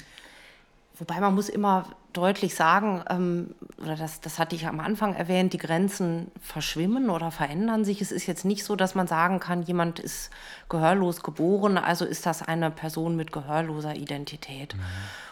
[0.97, 5.54] Wobei man muss immer deutlich sagen, ähm, oder das, das hatte ich am Anfang erwähnt,
[5.54, 8.01] die Grenzen verschwimmen oder verändern sich.
[8.01, 10.30] Es ist jetzt nicht so, dass man sagen kann, jemand ist
[10.69, 14.75] gehörlos geboren, also ist das eine Person mit gehörloser Identität.
[14.75, 14.82] Mhm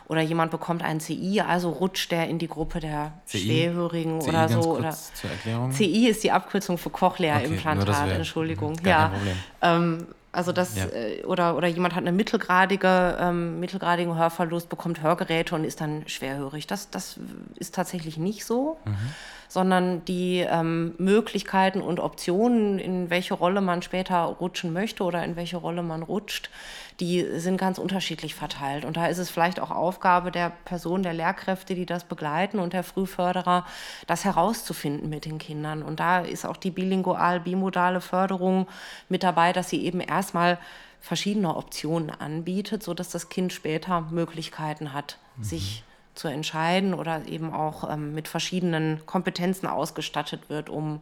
[0.07, 3.39] oder jemand bekommt ein CI, also rutscht der in die Gruppe der CI?
[3.39, 4.77] Schwerhörigen CI oder so.
[4.77, 4.95] Oder
[5.71, 8.75] CI ist die Abkürzung für Cochlea-Implantat, okay, Entschuldigung.
[8.85, 9.11] ja.
[9.61, 10.87] Ähm, also das ja.
[10.87, 16.07] äh, oder oder jemand hat eine mittelgradige ähm, mittelgradigen Hörverlust, bekommt Hörgeräte und ist dann
[16.07, 16.65] schwerhörig.
[16.65, 17.19] Das das
[17.55, 18.77] ist tatsächlich nicht so.
[18.85, 18.97] Mhm
[19.53, 25.35] sondern die ähm, Möglichkeiten und Optionen, in welche Rolle man später rutschen möchte oder in
[25.35, 26.49] welche Rolle man rutscht,
[26.99, 28.85] die sind ganz unterschiedlich verteilt.
[28.85, 32.73] Und da ist es vielleicht auch Aufgabe der Person, der Lehrkräfte, die das begleiten und
[32.73, 33.65] der Frühförderer,
[34.07, 35.83] das herauszufinden mit den Kindern.
[35.83, 38.67] Und da ist auch die bilingual-bimodale Förderung
[39.09, 40.59] mit dabei, dass sie eben erstmal
[41.01, 45.43] verschiedene Optionen anbietet, sodass das Kind später Möglichkeiten hat, mhm.
[45.43, 45.83] sich
[46.15, 51.01] zu entscheiden oder eben auch ähm, mit verschiedenen Kompetenzen ausgestattet wird, um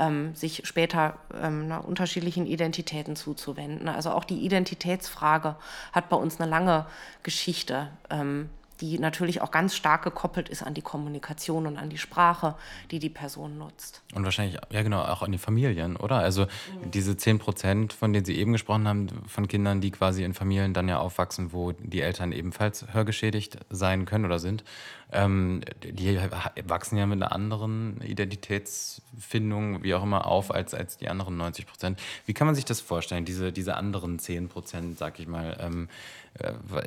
[0.00, 3.88] ähm, sich später ähm, unterschiedlichen Identitäten zuzuwenden.
[3.88, 5.56] Also auch die Identitätsfrage
[5.92, 6.86] hat bei uns eine lange
[7.22, 7.88] Geschichte.
[8.08, 8.48] Ähm,
[8.80, 12.54] die natürlich auch ganz stark gekoppelt ist an die Kommunikation und an die Sprache,
[12.90, 14.02] die die Person nutzt.
[14.14, 16.16] Und wahrscheinlich, ja genau, auch an die Familien, oder?
[16.16, 16.90] Also mhm.
[16.90, 20.74] diese 10 Prozent, von denen Sie eben gesprochen haben, von Kindern, die quasi in Familien
[20.74, 24.64] dann ja aufwachsen, wo die Eltern ebenfalls hörgeschädigt sein können oder sind,
[25.12, 26.18] ähm, die
[26.64, 31.66] wachsen ja mit einer anderen Identitätsfindung, wie auch immer, auf als, als die anderen 90
[31.66, 32.00] Prozent.
[32.26, 35.56] Wie kann man sich das vorstellen, diese, diese anderen 10 Prozent, sag ich mal?
[35.60, 35.88] Ähm,
[36.29, 36.29] äh,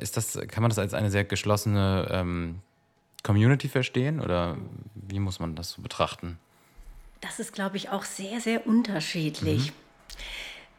[0.00, 2.60] ist das, kann man das als eine sehr geschlossene ähm,
[3.22, 4.56] Community verstehen oder
[4.94, 6.38] wie muss man das so betrachten?
[7.20, 9.68] Das ist, glaube ich, auch sehr, sehr unterschiedlich.
[9.68, 9.74] Mhm.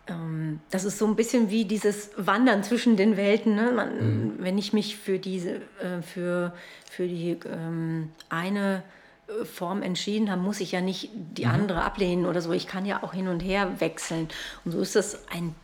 [0.08, 3.56] Ähm, das ist so ein bisschen wie dieses Wandern zwischen den Welten.
[3.56, 3.71] Ne?
[3.71, 4.34] Man, mhm.
[4.39, 6.54] Wenn ich mich für diese, äh, für,
[6.89, 8.84] für die ähm, eine
[9.28, 11.51] äh, Form entschieden habe, muss ich ja nicht die mhm.
[11.51, 12.51] andere ablehnen oder so.
[12.51, 14.30] Ich kann ja auch hin und her wechseln.
[14.63, 15.56] Und so ist das ein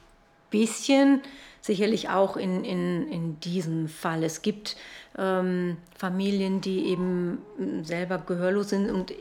[0.50, 1.22] bisschen
[1.62, 4.24] sicherlich auch in, in, in diesem Fall.
[4.24, 4.76] Es gibt
[5.18, 9.14] ähm, Familien, die eben mm, selber gehörlos sind und,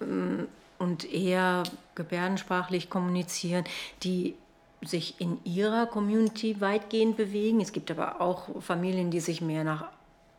[0.00, 1.62] ähm, und eher
[1.94, 3.64] gebärdensprachlich kommunizieren,
[4.02, 4.34] die
[4.82, 7.60] sich in ihrer Community weitgehend bewegen.
[7.60, 9.86] Es gibt aber auch Familien, die sich mehr nach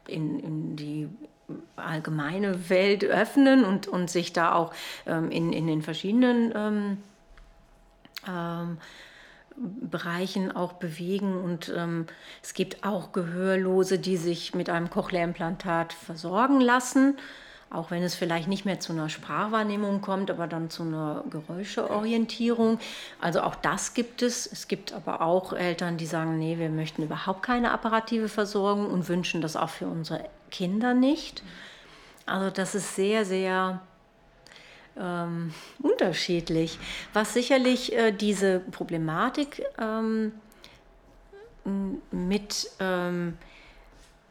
[0.08, 1.10] in, in die
[1.76, 4.74] allgemeine Welt öffnen und, und sich da auch
[5.06, 6.98] ähm, in, in den verschiedenen ähm,
[8.28, 8.78] ähm,
[9.58, 11.36] Bereichen auch bewegen.
[11.38, 12.08] Und ähm,
[12.44, 17.18] es gibt auch Gehörlose, die sich mit einem Cochlea-Implantat versorgen lassen,
[17.70, 22.80] auch wenn es vielleicht nicht mehr zu einer Sprachwahrnehmung kommt, aber dann zu einer Geräuscheorientierung.
[23.20, 24.46] Also auch das gibt es.
[24.46, 29.10] Es gibt aber auch Eltern, die sagen, nee, wir möchten überhaupt keine apparative Versorgung und
[29.10, 31.44] wünschen das auch für unsere Kinder nicht.
[32.26, 33.82] Also das ist sehr, sehr
[35.00, 36.80] ähm, unterschiedlich.
[37.14, 40.32] Was sicherlich äh, diese Problematik ähm,
[42.12, 43.38] mit ähm,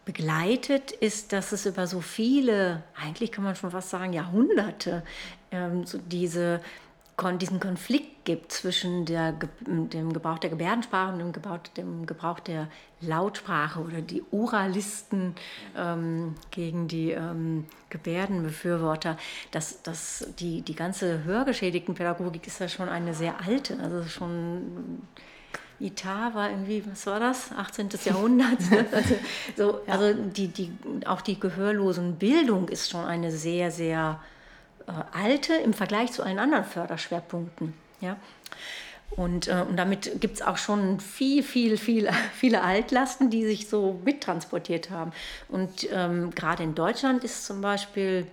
[0.05, 5.03] begleitet, ist, dass es über so viele, eigentlich kann man schon fast sagen, Jahrhunderte,
[5.51, 6.61] ähm, so diese
[7.39, 9.35] diesen Konflikt gibt zwischen der,
[9.67, 12.69] dem Gebrauch der Gebärdensprache und dem Gebrauch, dem Gebrauch der
[13.01, 15.35] Lautsprache oder die Oralisten
[15.77, 19.17] ähm, gegen die ähm, Gebärdenbefürworter.
[19.51, 25.03] Das, das, die, die ganze hörgeschädigten Pädagogik ist ja schon eine sehr alte, also schon
[25.81, 27.53] Itar war irgendwie, was war das?
[27.53, 27.91] 18.
[28.05, 28.71] Jahrhundert.
[28.71, 28.87] Ne?
[28.93, 29.15] Also,
[29.57, 30.73] so, also die, die,
[31.05, 34.21] auch die Gehörlosenbildung ist schon eine sehr, sehr
[35.13, 37.75] alte im Vergleich zu allen anderen Förderschwerpunkten.
[38.01, 38.17] Ja?
[39.11, 43.69] Und, äh, und damit gibt es auch schon viel, viel, viel, viele Altlasten, die sich
[43.69, 45.13] so mittransportiert haben.
[45.49, 48.27] Und ähm, gerade in Deutschland ist zum Beispiel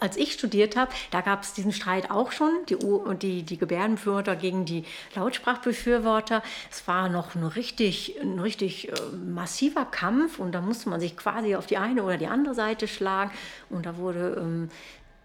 [0.00, 2.76] als ich studiert habe, da gab es diesen Streit auch schon, die,
[3.20, 4.84] die, die Gebärdenbefürworter gegen die
[5.14, 6.42] Lautsprachbefürworter.
[6.70, 11.16] Es war noch ein richtig, ein richtig äh, massiver Kampf und da musste man sich
[11.16, 13.30] quasi auf die eine oder die andere Seite schlagen
[13.70, 14.70] und da wurde ähm,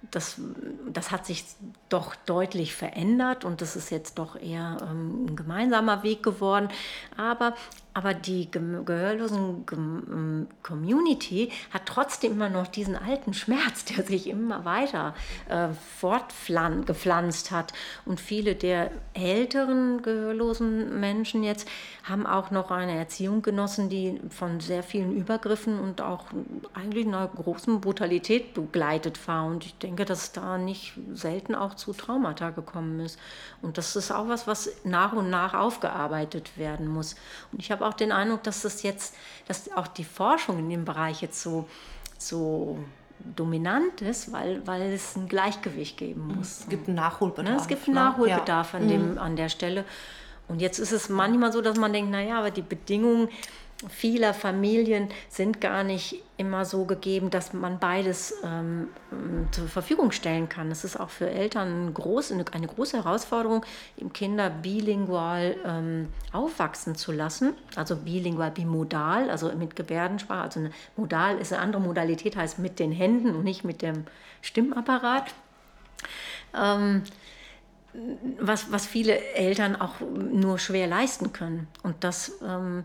[0.10, 0.42] das,
[0.92, 1.46] das hat sich
[1.90, 6.70] doch deutlich verändert und das ist jetzt doch eher ähm, ein gemeinsamer Weg geworden.
[7.18, 7.54] Aber
[7.94, 14.64] aber die gehörlosen ähm, Community hat trotzdem immer noch diesen alten Schmerz, der sich immer
[14.64, 15.14] weiter
[15.50, 17.74] äh, fortgepflanzt hat.
[18.06, 21.68] Und viele der älteren gehörlosen Menschen jetzt
[22.04, 26.26] haben auch noch eine Erziehung genossen, die von sehr vielen Übergriffen und auch
[26.74, 29.46] eigentlich einer großen Brutalität begleitet war.
[29.46, 33.20] Und ich denke, dass da nicht selten auch zu Traumata gekommen ist.
[33.62, 37.16] Und das ist auch was, was nach und nach aufgearbeitet werden muss.
[37.52, 39.16] Und ich habe habe auch den Eindruck, dass das jetzt,
[39.48, 41.68] dass auch die Forschung in dem Bereich jetzt so,
[42.18, 42.80] so
[43.20, 46.36] dominant ist, weil, weil es ein Gleichgewicht geben mhm.
[46.36, 46.62] muss.
[46.62, 47.56] Es gibt einen Nachholbedarf.
[47.56, 47.62] Ne?
[47.62, 48.02] Es gibt einen ne?
[48.02, 48.80] Nachholbedarf ja.
[48.80, 49.18] an, dem, mhm.
[49.18, 49.86] an der Stelle.
[50.48, 53.30] Und jetzt ist es manchmal so, dass man denkt, naja, aber die Bedingungen
[53.90, 58.90] vieler Familien sind gar nicht immer so gegeben, dass man beides ähm,
[59.52, 60.72] zur Verfügung stellen kann.
[60.72, 63.66] Es ist auch für Eltern groß, eine, große Herausforderung,
[64.14, 67.54] Kinder bilingual ähm, aufwachsen zu lassen.
[67.76, 70.42] Also bilingual, bimodal, also mit Gebärdensprache.
[70.42, 74.06] Also eine modal ist eine andere Modalität, heißt mit den Händen und nicht mit dem
[74.42, 75.34] Stimmapparat.
[76.56, 77.04] Ähm,
[78.40, 81.68] was, was viele Eltern auch nur schwer leisten können.
[81.84, 82.84] Und das ähm,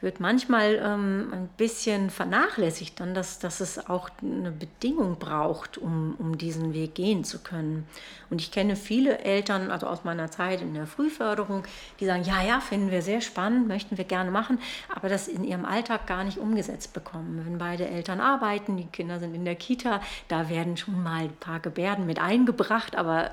[0.00, 6.14] wird manchmal ähm, ein bisschen vernachlässigt, dann, dass, dass es auch eine Bedingung braucht, um,
[6.18, 7.84] um diesen Weg gehen zu können.
[8.30, 11.64] Und ich kenne viele Eltern, also aus meiner Zeit in der Frühförderung,
[11.98, 14.60] die sagen, ja, ja, finden wir sehr spannend, möchten wir gerne machen,
[14.94, 17.42] aber das in ihrem Alltag gar nicht umgesetzt bekommen.
[17.44, 21.36] Wenn beide Eltern arbeiten, die Kinder sind in der Kita, da werden schon mal ein
[21.40, 23.30] paar Gebärden mit eingebracht, aber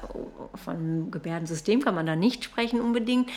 [0.63, 3.29] von Gebärdensystem kann man da nicht sprechen unbedingt.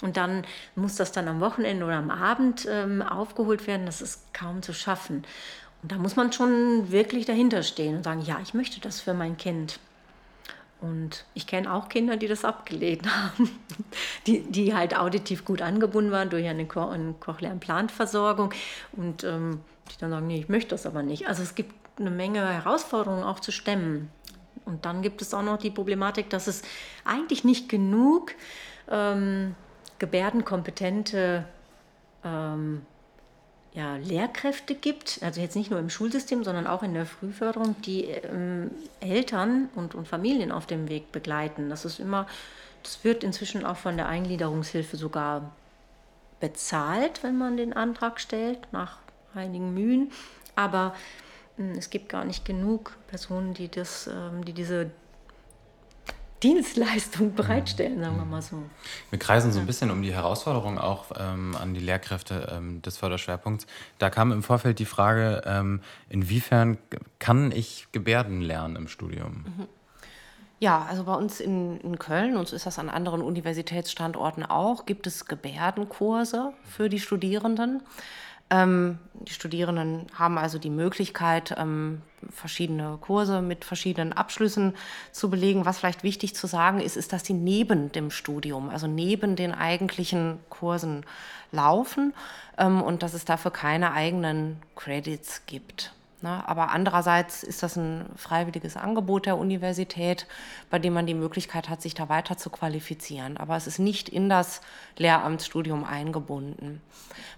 [0.00, 0.44] Und dann
[0.76, 3.86] muss das dann am Wochenende oder am Abend ähm, aufgeholt werden.
[3.86, 5.24] Das ist kaum zu schaffen.
[5.82, 9.14] Und da muss man schon wirklich dahinter stehen und sagen, ja, ich möchte das für
[9.14, 9.80] mein Kind.
[10.80, 13.50] Und ich kenne auch Kinder, die das abgelehnt haben,
[14.26, 18.52] die, die halt auditiv gut angebunden waren durch eine, Ko eine Cochlea-Implantversorgung
[18.92, 21.26] und ähm, die dann sagen, nee, ich möchte das aber nicht.
[21.26, 24.10] Also es gibt eine Menge Herausforderungen auch zu stemmen.
[24.64, 26.62] Und dann gibt es auch noch die Problematik, dass es
[27.04, 28.34] eigentlich nicht genug
[28.90, 29.54] ähm,
[29.98, 31.44] gebärdenkompetente
[32.24, 32.82] ähm,
[33.72, 38.04] ja, Lehrkräfte gibt, also jetzt nicht nur im Schulsystem, sondern auch in der Frühförderung, die
[38.04, 41.68] ähm, Eltern und, und Familien auf dem Weg begleiten.
[41.68, 42.26] Das ist immer,
[42.82, 45.52] das wird inzwischen auch von der Eingliederungshilfe sogar
[46.40, 48.98] bezahlt, wenn man den Antrag stellt, nach
[49.34, 50.10] einigen Mühen.
[50.56, 50.94] Aber
[51.56, 54.90] hm, es gibt gar nicht genug Personen, die, das, ähm, die diese
[56.42, 58.62] Dienstleistung bereitstellen, sagen wir mal so.
[59.10, 62.96] Wir kreisen so ein bisschen um die Herausforderung auch ähm, an die Lehrkräfte ähm, des
[62.96, 63.66] Förderschwerpunkts.
[63.98, 66.78] Da kam im Vorfeld die Frage, ähm, inwiefern
[67.18, 69.44] kann ich Gebärden lernen im Studium?
[69.44, 69.68] Mhm.
[70.60, 74.86] Ja, also bei uns in, in Köln, und so ist das an anderen Universitätsstandorten auch,
[74.86, 77.82] gibt es Gebärdenkurse für die Studierenden.
[78.50, 84.74] Ähm, die Studierenden haben also die Möglichkeit, ähm, verschiedene Kurse mit verschiedenen Abschlüssen
[85.12, 85.66] zu belegen.
[85.66, 89.52] Was vielleicht wichtig zu sagen ist, ist, dass sie neben dem Studium, also neben den
[89.52, 91.04] eigentlichen Kursen
[91.52, 92.14] laufen
[92.56, 95.92] ähm, und dass es dafür keine eigenen Credits gibt.
[96.20, 96.42] Ne?
[96.48, 100.26] Aber andererseits ist das ein freiwilliges Angebot der Universität,
[100.68, 103.36] bei dem man die Möglichkeit hat, sich da weiter zu qualifizieren.
[103.36, 104.60] Aber es ist nicht in das
[104.96, 106.80] Lehramtsstudium eingebunden.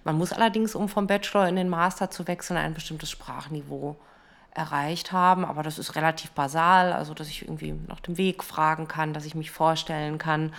[0.05, 3.97] Man muss allerdings, um vom Bachelor in den Master zu wechseln, ein bestimmtes Sprachniveau
[4.53, 5.45] erreicht haben.
[5.45, 9.27] Aber das ist relativ basal, also dass ich irgendwie nach dem Weg fragen kann, dass
[9.27, 10.55] ich mich vorstellen kann.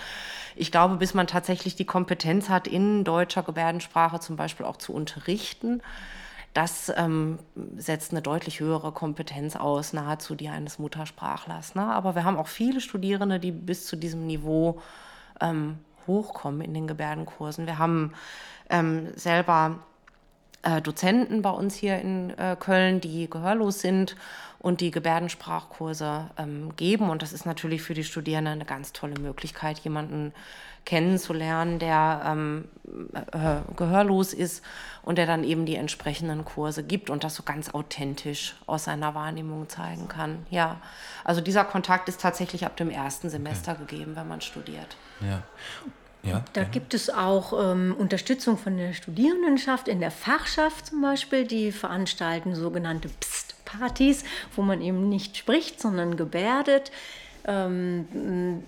[0.55, 4.93] Ich glaube, bis man tatsächlich die Kompetenz hat, in deutscher Gebärdensprache zum Beispiel auch zu
[4.93, 5.81] unterrichten,
[6.53, 7.39] das ähm,
[7.77, 11.75] setzt eine deutlich höhere Kompetenz aus, nahezu die eines Muttersprachlers.
[11.75, 11.83] Ne?
[11.83, 14.81] Aber wir haben auch viele Studierende, die bis zu diesem Niveau
[15.39, 17.67] ähm, hochkommen in den Gebärdenkursen.
[17.67, 18.13] Wir haben
[18.69, 19.79] ähm, selber
[20.63, 24.15] äh, Dozenten bei uns hier in äh, Köln, die gehörlos sind
[24.59, 27.09] und die Gebärdensprachkurse ähm, geben.
[27.09, 30.33] Und das ist natürlich für die Studierenden eine ganz tolle Möglichkeit, jemanden
[30.85, 32.65] kennenzulernen, der ähm,
[33.13, 34.63] äh, gehörlos ist
[35.03, 39.15] und der dann eben die entsprechenden Kurse gibt und das so ganz authentisch aus seiner
[39.15, 40.45] Wahrnehmung zeigen kann.
[40.49, 40.81] Ja,
[41.23, 43.85] also dieser Kontakt ist tatsächlich ab dem ersten Semester okay.
[43.87, 44.97] gegeben, wenn man studiert.
[45.21, 45.43] Ja.
[46.23, 46.69] Ja, da gerne.
[46.69, 52.53] gibt es auch ähm, Unterstützung von der Studierendenschaft in der Fachschaft zum Beispiel, die veranstalten
[52.53, 54.23] sogenannte Psst-Partys,
[54.55, 56.91] wo man eben nicht spricht, sondern gebärdet.
[57.45, 58.63] Ähm,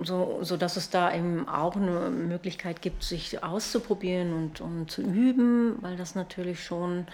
[0.00, 5.02] so, so dass es da eben auch eine Möglichkeit gibt, sich auszuprobieren und, und zu
[5.02, 7.06] üben, weil das natürlich schon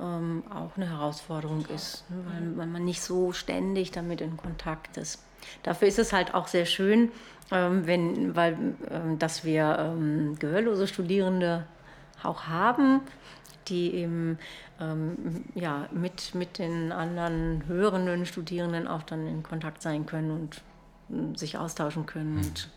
[0.00, 2.16] ähm, auch eine Herausforderung ist, ne?
[2.26, 5.22] weil, weil, man nicht so ständig damit in Kontakt ist.
[5.62, 7.10] Dafür ist es halt auch sehr schön,
[7.50, 8.56] ähm, wenn, weil,
[8.90, 11.66] ähm, dass wir ähm, gehörlose Studierende
[12.22, 13.00] auch haben,
[13.68, 14.38] die eben
[14.80, 20.62] ähm, ja, mit, mit den anderen hörenden Studierenden auch dann in Kontakt sein können und
[21.34, 22.70] sich austauschen können und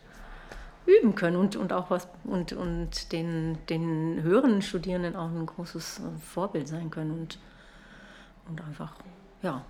[0.86, 6.00] üben können und, und auch was und, und den, den höheren Studierenden auch ein großes
[6.00, 7.40] äh, Vorbild sein können und,
[8.48, 8.94] und einfach
[9.42, 9.64] ja,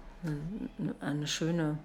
[1.00, 1.78] eine schöne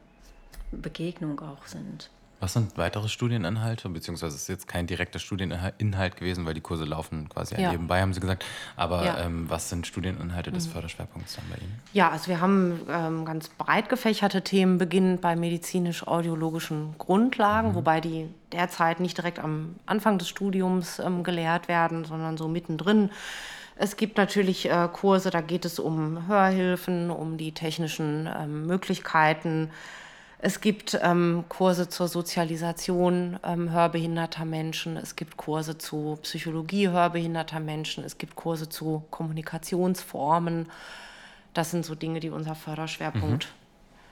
[0.73, 2.11] Begegnung auch sind.
[2.41, 3.89] Was sind weitere Studieninhalte?
[3.91, 7.71] Beziehungsweise es ist jetzt kein direkter Studieninhalt gewesen, weil die Kurse laufen quasi ja.
[7.71, 8.47] nebenbei, haben Sie gesagt.
[8.77, 9.19] Aber ja.
[9.21, 10.73] ähm, was sind Studieninhalte des mhm.
[10.73, 11.79] Förderschwerpunkts dann bei Ihnen?
[11.93, 17.75] Ja, also wir haben ähm, ganz breit gefächerte Themen, beginnend bei medizinisch-audiologischen Grundlagen, mhm.
[17.75, 23.11] wobei die derzeit nicht direkt am Anfang des Studiums ähm, gelehrt werden, sondern so mittendrin.
[23.77, 29.71] Es gibt natürlich äh, Kurse, da geht es um Hörhilfen, um die technischen ähm, Möglichkeiten
[30.43, 34.97] es gibt ähm, Kurse zur Sozialisation ähm, hörbehinderter Menschen.
[34.97, 38.05] Es gibt Kurse zu Psychologie hörbehinderter Menschen.
[38.05, 40.71] Es gibt Kurse zu Kommunikationsformen.
[41.53, 43.49] Das sind so Dinge, die unser Förderschwerpunkt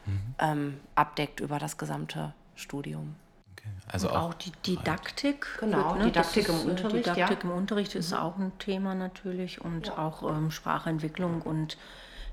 [0.04, 0.12] mhm.
[0.12, 0.34] Mhm.
[0.38, 3.14] Ähm, abdeckt über das gesamte Studium.
[3.52, 3.68] Okay.
[3.90, 5.46] Also auch, auch, die Didaktik.
[5.60, 6.04] Genau, wird, ne?
[6.06, 7.06] Didaktik im Unterricht.
[7.06, 7.50] Didaktik ja.
[7.50, 8.18] im Unterricht ist mhm.
[8.18, 9.96] auch ein Thema natürlich und ja.
[9.96, 11.78] auch ähm, Sprachentwicklung und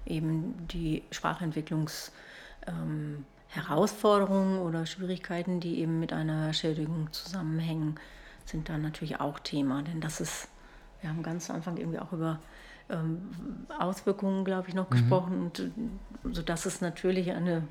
[0.05, 2.11] eben die Sprachentwicklungs-
[2.67, 3.25] ähm,
[3.55, 7.95] Herausforderungen oder Schwierigkeiten, die eben mit einer Schädigung zusammenhängen,
[8.45, 9.81] sind dann natürlich auch Thema.
[9.81, 10.47] Denn das ist,
[11.01, 12.39] wir haben ganz am Anfang irgendwie auch über
[12.89, 13.29] ähm,
[13.79, 14.91] Auswirkungen, glaube ich, noch mhm.
[14.91, 15.71] gesprochen, und,
[16.35, 17.63] sodass es natürlich eine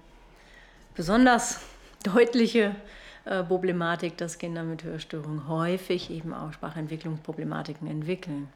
[0.95, 1.61] besonders
[2.03, 2.74] deutliche
[3.24, 8.49] äh, Problematik, dass Kinder mit Hörstörungen häufig eben auch Sprachentwicklungsproblematiken entwickeln.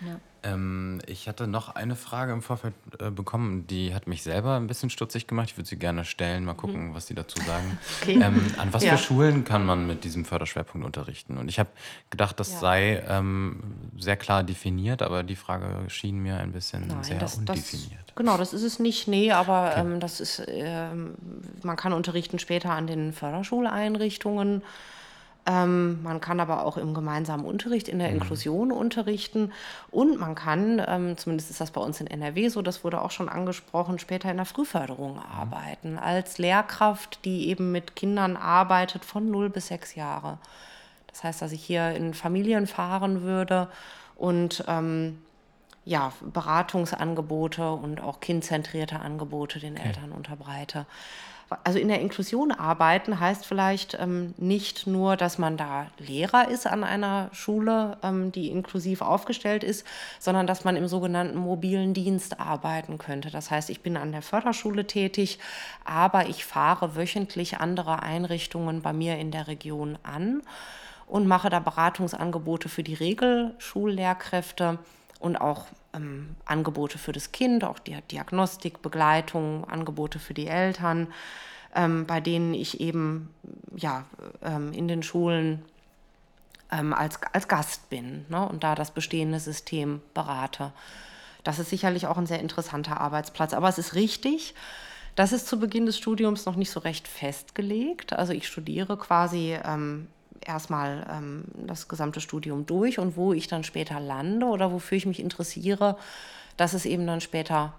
[0.00, 0.20] Ja.
[0.44, 4.66] Ähm, ich hatte noch eine Frage im Vorfeld äh, bekommen, die hat mich selber ein
[4.66, 5.50] bisschen stutzig gemacht.
[5.50, 6.94] Ich würde sie gerne stellen, mal gucken, mhm.
[6.94, 7.78] was Sie dazu sagen.
[8.02, 8.20] Okay.
[8.20, 8.96] Ähm, an was ja.
[8.96, 11.38] für Schulen kann man mit diesem Förderschwerpunkt unterrichten?
[11.38, 11.70] Und ich habe
[12.10, 12.58] gedacht, das ja.
[12.58, 13.62] sei ähm,
[13.98, 18.02] sehr klar definiert, aber die Frage schien mir ein bisschen Nein, sehr das, undefiniert.
[18.06, 19.80] Das, genau, das ist es nicht, nee, aber okay.
[19.80, 21.14] Ähm, das ist, ähm,
[21.62, 24.62] man kann unterrichten später an den Förderschuleinrichtungen.
[25.46, 28.14] Ähm, man kann aber auch im gemeinsamen Unterricht, in der mhm.
[28.14, 29.52] Inklusion unterrichten.
[29.90, 33.10] Und man kann, ähm, zumindest ist das bei uns in NRW so, das wurde auch
[33.10, 35.20] schon angesprochen, später in der Frühförderung mhm.
[35.20, 35.98] arbeiten.
[35.98, 40.38] Als Lehrkraft, die eben mit Kindern arbeitet von 0 bis 6 Jahre.
[41.08, 43.68] Das heißt, dass ich hier in Familien fahren würde
[44.16, 45.18] und ähm,
[45.84, 50.86] ja, Beratungsangebote und auch kindzentrierte Angebote den Eltern unterbreite
[51.62, 56.66] also in der Inklusion arbeiten heißt vielleicht ähm, nicht nur, dass man da Lehrer ist
[56.66, 59.86] an einer Schule, ähm, die inklusiv aufgestellt ist,
[60.18, 63.30] sondern dass man im sogenannten mobilen Dienst arbeiten könnte.
[63.30, 65.38] Das heißt, ich bin an der Förderschule tätig,
[65.84, 70.42] aber ich fahre wöchentlich andere Einrichtungen bei mir in der Region an
[71.06, 74.78] und mache da Beratungsangebote für die Regelschullehrkräfte
[75.20, 81.08] und auch ähm, Angebote für das Kind, auch die Diagnostik, Begleitung, Angebote für die Eltern,
[81.74, 83.30] ähm, bei denen ich eben
[83.74, 84.04] ja,
[84.42, 85.62] ähm, in den Schulen
[86.70, 90.72] ähm, als, als Gast bin ne, und da das bestehende System berate.
[91.42, 93.52] Das ist sicherlich auch ein sehr interessanter Arbeitsplatz.
[93.52, 94.54] Aber es ist richtig,
[95.14, 98.12] das ist zu Beginn des Studiums noch nicht so recht festgelegt.
[98.14, 100.08] Also ich studiere quasi ähm,
[100.46, 105.06] erstmal ähm, das gesamte Studium durch und wo ich dann später lande oder wofür ich
[105.06, 105.96] mich interessiere,
[106.56, 107.74] das ist eben dann später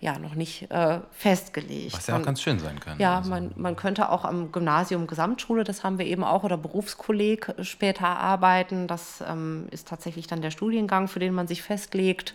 [0.00, 1.92] ja noch nicht äh, festgelegt.
[1.92, 2.98] Was ja auch ganz schön sein kann.
[2.98, 3.30] Ja, also.
[3.30, 8.06] man, man könnte auch am Gymnasium Gesamtschule, das haben wir eben auch, oder Berufskolleg später
[8.06, 8.86] arbeiten.
[8.86, 12.34] Das ähm, ist tatsächlich dann der Studiengang, für den man sich festlegt.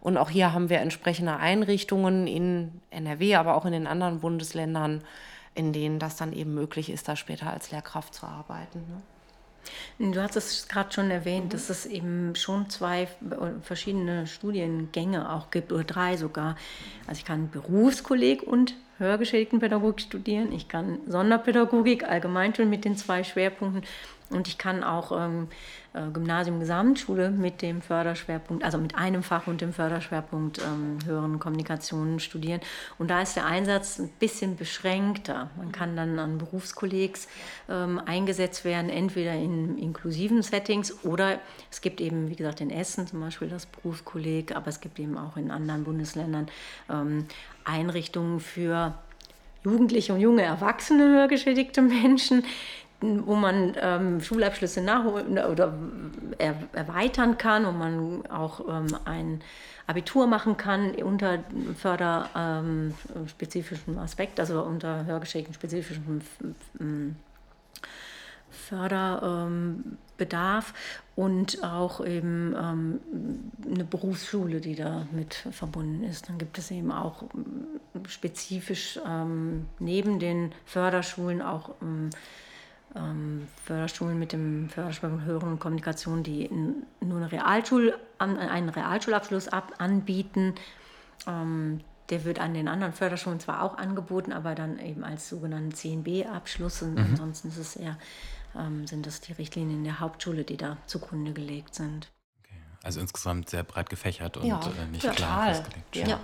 [0.00, 5.02] Und auch hier haben wir entsprechende Einrichtungen in NRW, aber auch in den anderen Bundesländern,
[5.54, 8.80] in denen das dann eben möglich ist, da später als Lehrkraft zu arbeiten.
[8.88, 9.02] Ne?
[10.12, 11.50] Du hast es gerade schon erwähnt, mhm.
[11.50, 13.08] dass es eben schon zwei
[13.62, 16.56] verschiedene Studiengänge auch gibt, oder drei sogar.
[17.06, 23.82] Also ich kann Berufskolleg und Hörgeschädigtenpädagogik studieren, ich kann Sonderpädagogik, Allgemeinschulen mit den zwei Schwerpunkten
[24.30, 25.48] und ich kann auch ähm,
[25.94, 31.38] äh, Gymnasium Gesamtschule mit dem Förderschwerpunkt, also mit einem Fach und dem Förderschwerpunkt ähm, höheren
[31.38, 32.60] Kommunikationen studieren.
[32.98, 35.50] Und da ist der Einsatz ein bisschen beschränkter.
[35.56, 37.28] Man kann dann an Berufskollegs
[37.68, 41.38] ähm, eingesetzt werden, entweder in inklusiven Settings oder
[41.70, 45.18] es gibt eben, wie gesagt, in Essen zum Beispiel das Berufskolleg, aber es gibt eben
[45.18, 46.46] auch in anderen Bundesländern
[46.90, 47.26] ähm,
[47.64, 48.94] Einrichtungen für
[49.64, 52.44] Jugendliche und junge Erwachsene hörgeschädigte Menschen,
[53.00, 55.74] wo man ähm, Schulabschlüsse nachholen oder
[56.38, 59.40] er, erweitern kann, wo man auch ähm, ein
[59.86, 61.40] Abitur machen kann unter
[61.76, 66.20] förderspezifischem ähm, Aspekt, also unter hörgeschädigten spezifischem
[66.80, 67.16] ähm,
[68.52, 70.74] Förderbedarf
[71.16, 73.00] und auch eben ähm,
[73.70, 76.28] eine Berufsschule, die da mit verbunden ist.
[76.28, 77.24] Dann gibt es eben auch
[78.08, 81.74] spezifisch ähm, neben den Förderschulen auch
[82.94, 86.50] ähm, Förderschulen mit dem Förderschwerpunkt Hören und Kommunikation, die
[87.00, 90.54] nur eine Realschul, einen Realschulabschluss ab, anbieten.
[91.26, 91.80] Ähm,
[92.10, 96.82] der wird an den anderen Förderschulen zwar auch angeboten, aber dann eben als sogenannten CNB-Abschluss.
[96.82, 97.06] Und mhm.
[97.10, 97.96] ansonsten ist es eher,
[98.58, 102.10] ähm, sind das die Richtlinien der Hauptschule, die da zugrunde gelegt sind.
[102.84, 105.14] Also insgesamt sehr breit gefächert und ja, äh, nicht total.
[105.14, 105.94] klar festgelegt.
[105.94, 106.08] Ja.
[106.08, 106.18] ja.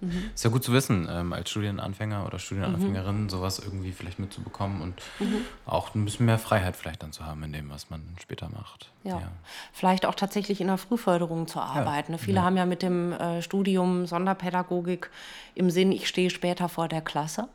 [0.00, 0.30] Mhm.
[0.34, 3.28] Ist ja gut zu wissen, ähm, als Studienanfänger oder Studienanfängerin mhm.
[3.28, 5.42] sowas irgendwie vielleicht mitzubekommen und mhm.
[5.66, 8.90] auch ein bisschen mehr Freiheit vielleicht dann zu haben in dem, was man später macht.
[9.04, 9.20] Ja.
[9.20, 9.28] ja.
[9.72, 12.18] Vielleicht auch tatsächlich in der Frühförderung zu arbeiten.
[12.18, 15.10] Viele haben ja mit dem äh, Studium Sonderpädagogik
[15.54, 17.48] im Sinn, ich stehe später vor der Klasse.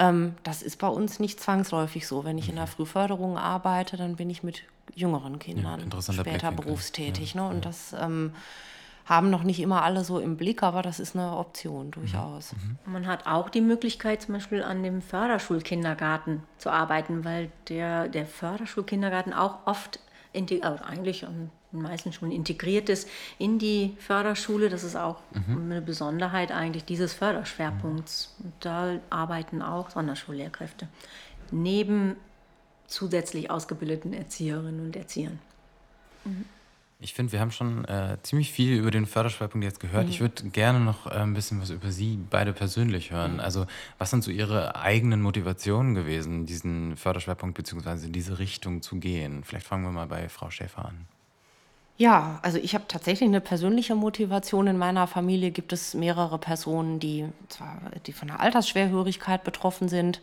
[0.00, 2.24] Ähm, das ist bei uns nicht zwangsläufig so.
[2.24, 2.70] Wenn ich in der mhm.
[2.70, 4.62] Frühförderung arbeite, dann bin ich mit
[4.94, 7.34] jüngeren Kindern ja, später berufstätig.
[7.34, 7.48] Ja, ne?
[7.48, 7.60] Und ja.
[7.60, 8.32] das ähm,
[9.04, 11.90] haben noch nicht immer alle so im Blick, aber das ist eine Option mhm.
[11.90, 12.54] durchaus.
[12.54, 12.92] Mhm.
[12.92, 18.24] Man hat auch die Möglichkeit, zum Beispiel an dem Förderschulkindergarten zu arbeiten, weil der, der
[18.24, 20.00] Förderschulkindergarten auch oft,
[20.34, 23.08] also eigentlich an meisten Schulen integriert ist
[23.38, 24.68] in die Förderschule.
[24.68, 25.70] Das ist auch mhm.
[25.70, 28.34] eine Besonderheit eigentlich dieses Förderschwerpunkts.
[28.42, 30.88] Und da arbeiten auch Sonderschullehrkräfte
[31.52, 32.16] neben
[32.86, 35.38] zusätzlich ausgebildeten Erzieherinnen und Erziehern.
[36.24, 36.44] Mhm.
[37.02, 40.04] Ich finde, wir haben schon äh, ziemlich viel über den Förderschwerpunkt jetzt gehört.
[40.04, 40.10] Mhm.
[40.10, 43.34] Ich würde gerne noch äh, ein bisschen was über Sie beide persönlich hören.
[43.34, 43.40] Mhm.
[43.40, 43.66] Also,
[43.96, 48.06] was sind so Ihre eigenen Motivationen gewesen, diesen Förderschwerpunkt bzw.
[48.06, 49.44] in diese Richtung zu gehen?
[49.44, 51.06] Vielleicht fangen wir mal bei Frau Schäfer an.
[52.00, 54.66] Ja, also ich habe tatsächlich eine persönliche Motivation.
[54.68, 57.76] In meiner Familie gibt es mehrere Personen, die zwar
[58.06, 60.22] die von einer Altersschwerhörigkeit betroffen sind.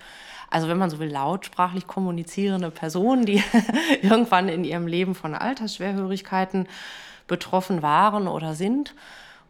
[0.50, 3.44] Also wenn man so will, lautsprachlich kommunizierende Personen, die
[4.02, 6.68] irgendwann in ihrem Leben von Altersschwerhörigkeiten
[7.28, 8.96] betroffen waren oder sind.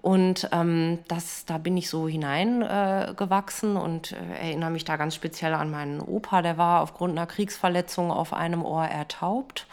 [0.02, 5.16] Und ähm, das, da bin ich so hineingewachsen äh, und äh, erinnere mich da ganz
[5.16, 9.66] speziell an meinen Opa, der war aufgrund einer Kriegsverletzung auf einem Ohr ertaubt.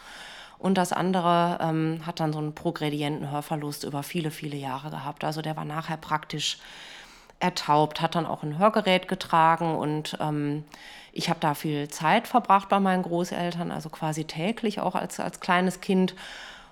[0.57, 5.23] Und das andere ähm, hat dann so einen progredienten Hörverlust über viele, viele Jahre gehabt.
[5.23, 6.57] Also der war nachher praktisch
[7.39, 10.63] ertaubt, hat dann auch ein Hörgerät getragen und ähm,
[11.11, 15.39] ich habe da viel Zeit verbracht bei meinen Großeltern, also quasi täglich auch als, als
[15.39, 16.15] kleines Kind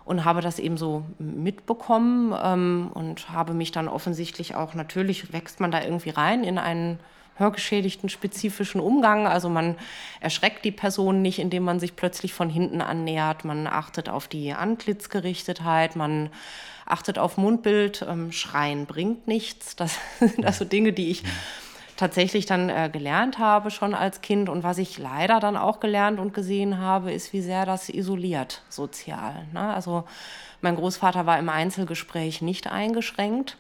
[0.06, 5.60] und habe das eben so mitbekommen ähm, und habe mich dann offensichtlich auch, natürlich wächst
[5.60, 7.00] man da irgendwie rein in einen
[7.36, 9.28] hörgeschädigten spezifischen Umgang.
[9.28, 9.76] Also man
[10.20, 13.46] erschreckt die Person nicht, indem man sich plötzlich von hinten annähert.
[13.46, 16.30] Man achtet auf die Antlitzgerichtetheit, man
[16.86, 18.06] achtet auf Mundbild.
[18.08, 19.76] Ähm, Schreien bringt nichts.
[19.76, 21.24] Das sind also Dinge, die ich
[21.96, 26.20] tatsächlich dann äh, gelernt habe schon als Kind und was ich leider dann auch gelernt
[26.20, 29.46] und gesehen habe, ist, wie sehr das isoliert sozial.
[29.54, 29.74] Ne?
[29.74, 30.06] Also
[30.62, 33.58] mein Großvater war im Einzelgespräch nicht eingeschränkt.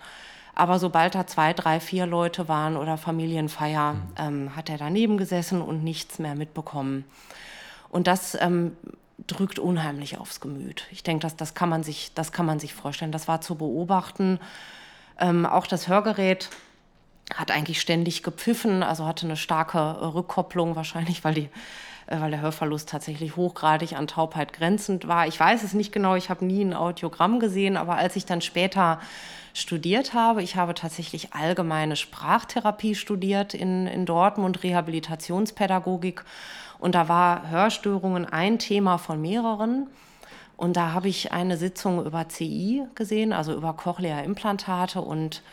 [0.55, 3.99] Aber sobald da zwei, drei, vier Leute waren oder Familienfeier, mhm.
[4.17, 7.05] ähm, hat er daneben gesessen und nichts mehr mitbekommen.
[7.89, 8.75] Und das ähm,
[9.27, 10.87] drückt unheimlich aufs Gemüt.
[10.91, 13.11] Ich denke, das, das, kann man sich, das kann man sich vorstellen.
[13.11, 14.39] Das war zu beobachten.
[15.19, 16.49] Ähm, auch das Hörgerät
[17.33, 21.49] hat eigentlich ständig gepfiffen, also hatte eine starke Rückkopplung wahrscheinlich, weil die
[22.07, 25.27] äh, weil der Hörverlust tatsächlich hochgradig an Taubheit grenzend war.
[25.27, 28.41] Ich weiß es nicht genau, ich habe nie ein Audiogramm gesehen, aber als ich dann
[28.41, 28.99] später
[29.53, 30.43] studiert habe.
[30.43, 36.25] Ich habe tatsächlich allgemeine Sprachtherapie studiert in, in Dortmund, Rehabilitationspädagogik.
[36.79, 39.87] Und da war Hörstörungen ein Thema von mehreren.
[40.57, 45.01] Und da habe ich eine Sitzung über CI gesehen, also über Cochlea-Implantate.
[45.01, 45.43] Und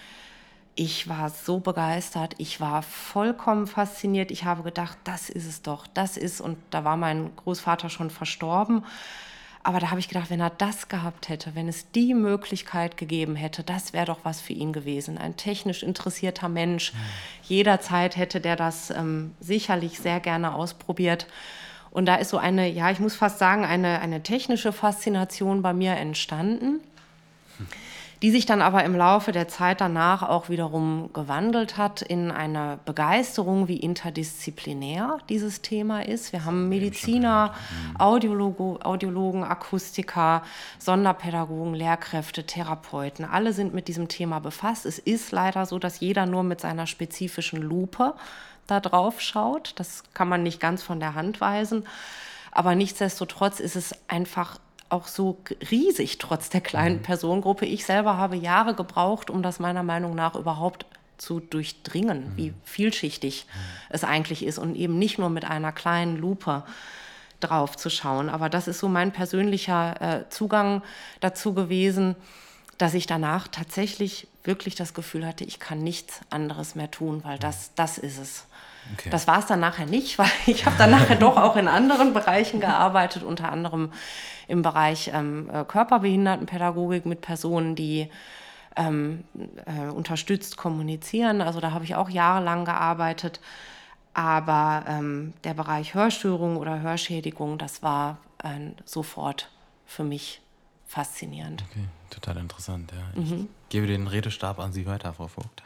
[0.75, 4.31] ich war so begeistert, ich war vollkommen fasziniert.
[4.31, 6.41] Ich habe gedacht, das ist es doch, das ist.
[6.41, 8.85] Und da war mein Großvater schon verstorben.
[9.63, 13.37] Aber da habe ich gedacht, wenn er das gehabt hätte, wenn es die Möglichkeit gegeben
[13.37, 15.19] hätte, das wäre doch was für ihn gewesen.
[15.19, 16.93] Ein technisch interessierter Mensch.
[17.43, 21.27] Jederzeit hätte der das ähm, sicherlich sehr gerne ausprobiert.
[21.91, 25.75] Und da ist so eine, ja, ich muss fast sagen, eine, eine technische Faszination bei
[25.75, 26.81] mir entstanden.
[27.59, 27.67] Mhm
[28.23, 32.79] die sich dann aber im Laufe der Zeit danach auch wiederum gewandelt hat in eine
[32.85, 36.33] Begeisterung, wie interdisziplinär dieses Thema ist.
[36.33, 37.55] Wir haben Mediziner,
[37.99, 40.43] Audiologo, Audiologen, Akustiker,
[40.79, 43.25] Sonderpädagogen, Lehrkräfte, Therapeuten.
[43.25, 44.85] Alle sind mit diesem Thema befasst.
[44.85, 48.15] Es ist leider so, dass jeder nur mit seiner spezifischen Lupe
[48.67, 49.73] da drauf schaut.
[49.77, 51.87] Das kann man nicht ganz von der Hand weisen.
[52.53, 54.59] Aber nichtsdestotrotz ist es einfach
[54.91, 55.39] auch so
[55.71, 57.03] riesig trotz der kleinen mhm.
[57.03, 57.65] Personengruppe.
[57.65, 60.87] Ich selber habe Jahre gebraucht, um das meiner Meinung nach überhaupt
[61.17, 62.37] zu durchdringen, mhm.
[62.37, 63.59] wie vielschichtig mhm.
[63.91, 66.65] es eigentlich ist und eben nicht nur mit einer kleinen Lupe
[67.41, 68.29] drauf zu schauen.
[68.29, 70.83] Aber das ist so mein persönlicher äh, Zugang
[71.21, 72.17] dazu gewesen,
[72.79, 77.39] dass ich danach tatsächlich wirklich das Gefühl hatte, ich kann nichts anderes mehr tun, weil
[77.39, 78.47] das, das ist es.
[78.95, 79.11] Okay.
[79.11, 82.13] Das war es dann nachher nicht, weil ich habe dann nachher doch auch in anderen
[82.13, 83.93] Bereichen gearbeitet, unter anderem
[84.49, 88.11] im Bereich ähm, äh, Körperbehindertenpädagogik mit Personen, die
[88.77, 89.25] ähm,
[89.67, 91.41] äh, unterstützt kommunizieren.
[91.41, 93.41] Also da habe ich auch jahrelang gearbeitet.
[94.13, 99.51] Aber ähm, der Bereich Hörstörung oder Hörschädigung, das war äh, sofort
[99.87, 100.41] für mich
[100.87, 101.65] faszinierend.
[101.71, 102.93] Okay, total interessant.
[102.93, 103.23] Ja.
[103.23, 103.49] Ich mhm.
[103.69, 105.63] gebe den Redestab an Sie weiter, Frau Vogt.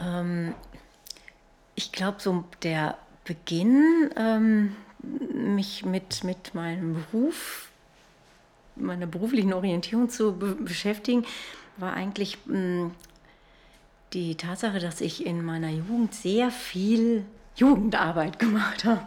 [0.00, 0.54] Ähm,
[1.78, 4.74] ich glaube, so der Beginn, ähm,
[5.32, 7.68] mich mit, mit meinem Beruf,
[8.74, 11.24] meiner beruflichen Orientierung zu be beschäftigen,
[11.76, 12.90] war eigentlich hm,
[14.12, 17.24] die Tatsache, dass ich in meiner Jugend sehr viel
[17.54, 19.06] Jugendarbeit gemacht habe.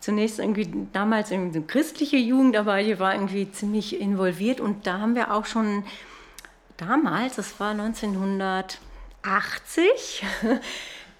[0.00, 4.98] Zunächst irgendwie damals irgendwie eine christliche Jugend, aber ich war irgendwie ziemlich involviert und da
[4.98, 5.84] haben wir auch schon
[6.78, 10.24] damals, das war 1980,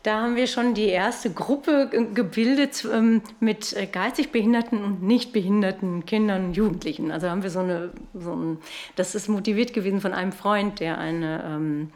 [0.03, 5.33] Da haben wir schon die erste Gruppe gebildet ähm, mit äh, geistig behinderten und nicht
[5.33, 7.11] behinderten Kindern und Jugendlichen.
[7.11, 8.59] Also haben wir so eine, so ein,
[8.97, 11.91] das ist motiviert gewesen von einem Freund, der eine, ähm,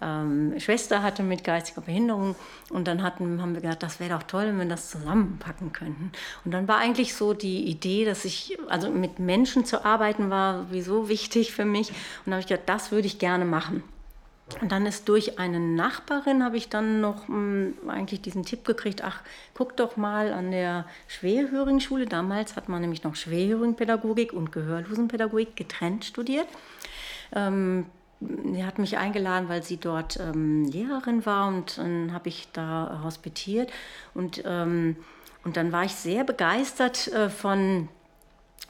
[0.00, 2.34] ähm, Schwester hatte mit geistiger Behinderung.
[2.70, 6.12] Und dann hatten, haben wir gedacht, das wäre doch toll, wenn wir das zusammenpacken könnten.
[6.44, 10.64] Und dann war eigentlich so die Idee, dass ich, also mit Menschen zu arbeiten, war
[10.64, 11.90] sowieso wichtig für mich.
[11.90, 13.82] Und da habe ich gedacht, das würde ich gerne machen.
[14.60, 17.34] Und dann ist durch eine Nachbarin, habe ich dann noch mh,
[17.82, 19.20] hm, eigentlich diesen Tipp gekriegt, ach,
[19.54, 22.06] guck doch mal an der Schwerhörigenschule.
[22.06, 26.46] Damals hat man nämlich noch Schwerhörigenpädagogik und Gehörlosenpädagogik getrennt studiert.
[27.34, 27.86] Ähm,
[28.20, 33.02] sie hat mich eingeladen, weil sie dort ähm, Lehrerin war und dann habe ich da
[33.04, 33.70] hospitiert.
[34.14, 34.96] Und, ähm,
[35.44, 37.88] und dann war ich sehr begeistert äh, von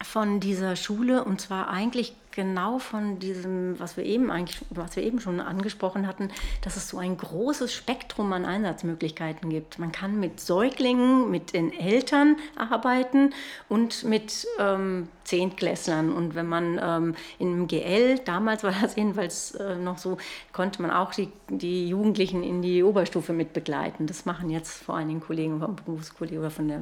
[0.03, 5.03] von dieser Schule und zwar eigentlich genau von diesem, was wir eben eigentlich, was wir
[5.03, 6.31] eben schon angesprochen hatten,
[6.63, 9.81] dass es so ein großes Spektrum an Einsatzmöglichkeiten gibt.
[9.81, 13.35] Man kann mit Säuglingen, mit den Eltern arbeiten
[13.69, 16.13] und mit ähm, Zehntklässlern.
[16.13, 20.17] Und wenn man ähm, im GL, damals war das jedenfalls äh, noch so,
[20.53, 24.07] konnte man auch die, die Jugendlichen in die Oberstufe mit begleiten.
[24.07, 26.81] Das machen jetzt vor allen Dingen Kollegen vom Berufskolleg oder von der,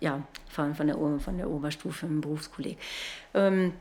[0.00, 2.78] ja, von, der, von der Oberstufe im Berufskolleg.
[3.34, 3.74] Ähm,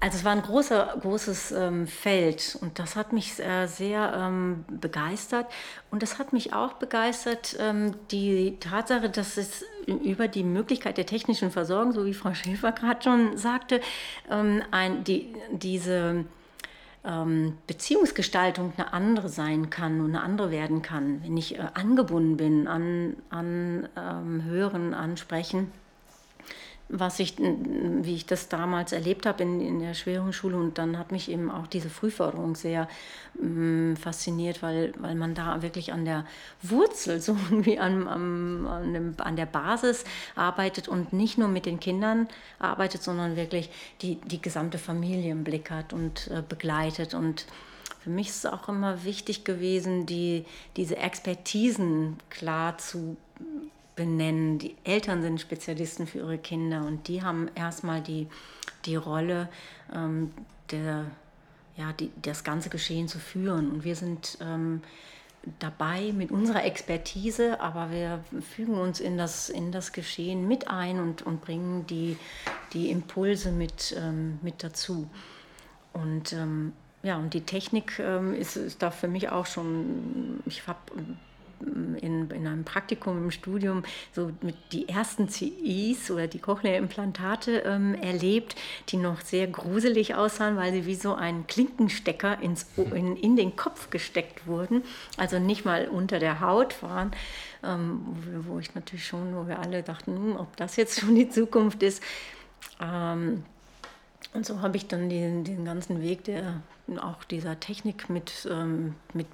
[0.00, 4.64] also es war ein großer, großes ähm, Feld und das hat mich äh, sehr ähm,
[4.68, 5.46] begeistert.
[5.90, 11.04] Und das hat mich auch begeistert, ähm, die Tatsache, dass es über die Möglichkeit der
[11.04, 13.82] technischen Versorgung, so wie Frau Schäfer gerade schon sagte,
[14.30, 16.24] ähm, ein, die, diese
[17.04, 22.38] ähm, Beziehungsgestaltung eine andere sein kann und eine andere werden kann, wenn ich äh, angebunden
[22.38, 25.70] bin an, an ähm, Hören, an Sprechen
[26.92, 30.56] was ich, wie ich das damals erlebt habe in, in der Schwerungsschule.
[30.56, 32.88] Und dann hat mich eben auch diese Frühförderung sehr
[33.40, 36.26] ähm, fasziniert, weil, weil man da wirklich an der
[36.62, 41.66] Wurzel, so irgendwie an, an, an, dem, an der Basis arbeitet und nicht nur mit
[41.66, 42.28] den Kindern
[42.58, 43.70] arbeitet, sondern wirklich
[44.02, 47.14] die, die gesamte Familie im Blick hat und äh, begleitet.
[47.14, 47.46] Und
[48.00, 50.44] für mich ist es auch immer wichtig gewesen, die,
[50.76, 53.16] diese Expertisen klar zu
[54.00, 54.58] benennen.
[54.58, 58.28] Die Eltern sind Spezialisten für ihre Kinder und die haben erstmal die,
[58.86, 59.50] die Rolle,
[59.94, 60.32] ähm,
[60.70, 61.04] der,
[61.76, 63.70] ja, die, das ganze Geschehen zu führen.
[63.70, 64.80] Und wir sind ähm,
[65.58, 70.98] dabei mit unserer Expertise, aber wir fügen uns in das, in das Geschehen mit ein
[70.98, 72.16] und, und bringen die,
[72.72, 75.10] die Impulse mit, ähm, mit dazu.
[75.92, 76.72] Und ähm,
[77.02, 80.78] ja, und die Technik ähm, ist, ist da für mich auch schon, ich habe
[81.60, 83.82] in, in einem Praktikum im Studium
[84.12, 88.56] so mit die ersten CIs oder die Cochlea-Implantate ähm, erlebt,
[88.88, 93.56] die noch sehr gruselig aussahen, weil sie wie so ein Klinkenstecker ins, in, in den
[93.56, 94.82] Kopf gesteckt wurden,
[95.16, 97.12] also nicht mal unter der Haut waren,
[97.62, 98.00] ähm,
[98.44, 101.28] wo, wo, ich natürlich schon, wo wir alle dachten, hm, ob das jetzt schon die
[101.28, 102.02] Zukunft ist.
[102.80, 103.44] Ähm,
[104.32, 106.62] und so habe ich dann den, den ganzen Weg der,
[107.00, 109.26] auch dieser Technik mit, ähm, mit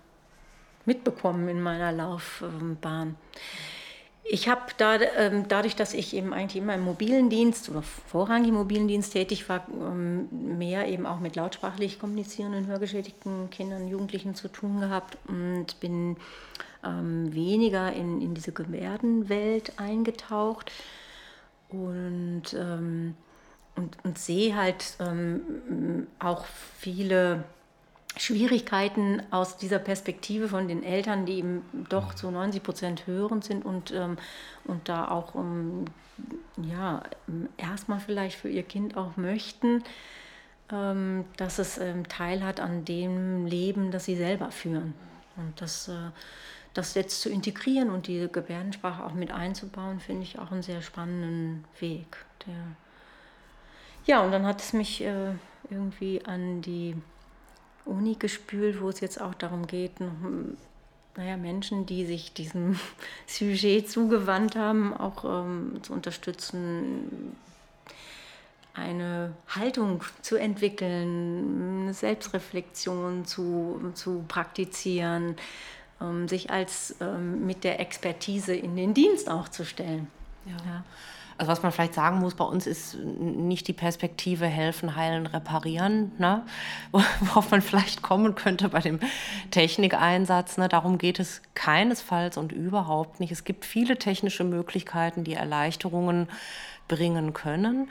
[0.87, 3.17] mitbekommen in meiner Laufbahn.
[4.29, 8.49] Ich habe da, ähm, dadurch, dass ich eben eigentlich immer im mobilen Dienst oder vorrangig
[8.49, 14.35] im mobilen Dienst tätig war, ähm, mehr eben auch mit lautsprachlich kommunizierenden, hörgeschädigten Kindern Jugendlichen
[14.35, 16.17] zu tun gehabt und bin
[16.85, 20.73] ähm, weniger in, in diese Gebärdenwelt eingetaucht
[21.69, 24.97] und, und, und sehe halt
[26.21, 26.45] auch
[26.79, 27.45] viele
[28.17, 33.65] Schwierigkeiten aus dieser Perspektive von den Eltern, die eben doch zu 90 Prozent hörend sind
[33.65, 34.17] und, ähm,
[34.65, 35.85] und da auch um,
[36.57, 37.03] ja,
[37.57, 39.85] erstmal vielleicht für ihr Kind auch möchten,
[40.73, 44.95] ähm, dass es ähm, Teil hat an dem Leben, das sie selber führen.
[45.37, 46.11] Und das, äh,
[46.73, 50.81] das jetzt zu integrieren und diese Gebärdensprache auch mit einzubauen, finde ich auch einen sehr
[50.81, 52.25] spannenden Weg.
[52.47, 52.55] Der
[54.07, 55.33] ja, und dann hat es mich äh,
[55.69, 56.95] irgendwie an die
[57.87, 59.93] Uni gespült, wo es jetzt auch darum geht,
[61.17, 62.79] naja, Menschen, die sich diesem
[63.27, 67.37] Sujet zugewandt haben, auch ähm, zu unterstützen,
[68.75, 75.37] eine Haltung zu entwickeln, eine Selbstreflexion zu, zu praktizieren,
[76.01, 80.09] ähm, sich als ähm, mit der Expertise in den Dienst auch zu stellen.
[80.45, 80.57] Ja.
[80.67, 80.85] ja.
[81.39, 86.13] Also was man vielleicht sagen muss, bei uns ist nicht die Perspektive helfen, heilen, reparieren,
[86.19, 86.45] ne?
[86.93, 89.01] worauf man vielleicht kommen könnte bei dem
[89.51, 90.57] Technikeinsatz.
[90.57, 90.69] Ne?
[90.69, 93.33] Darum geht es keinesfalls und überhaupt nicht.
[93.33, 96.29] Es gibt viele technische Möglichkeiten, die Erleichterungen
[96.89, 97.91] bringen können,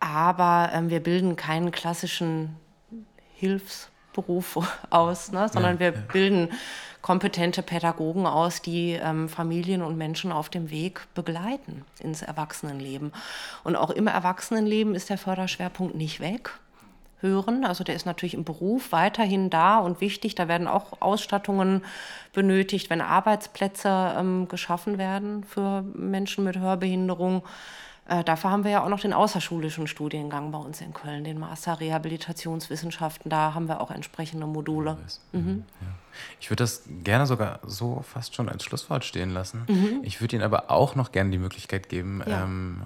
[0.00, 2.56] aber ähm, wir bilden keinen klassischen
[4.20, 5.48] Hilfsberuf aus, ne?
[5.48, 6.50] sondern wir bilden
[7.02, 13.12] kompetente Pädagogen aus, die ähm, Familien und Menschen auf dem Weg begleiten ins Erwachsenenleben.
[13.64, 16.50] Und auch im Erwachsenenleben ist der Förderschwerpunkt nicht weg.
[17.22, 17.66] hören.
[17.66, 20.34] Also der ist natürlich im Beruf weiterhin da und wichtig.
[20.34, 21.84] Da werden auch Ausstattungen
[22.32, 27.42] benötigt, wenn Arbeitsplätze ähm, geschaffen werden für Menschen mit Hörbehinderung.
[28.10, 31.38] Äh, dafür haben wir ja auch noch den außerschulischen Studiengang bei uns in Köln, den
[31.38, 33.30] Master Rehabilitationswissenschaften.
[33.30, 34.98] Da haben wir auch entsprechende Module.
[35.30, 35.64] Mhm.
[35.80, 35.86] Ja.
[36.40, 39.62] Ich würde das gerne sogar so fast schon als Schlusswort stehen lassen.
[39.68, 40.00] Mhm.
[40.02, 42.42] Ich würde Ihnen aber auch noch gerne die Möglichkeit geben, ja.
[42.42, 42.82] ähm,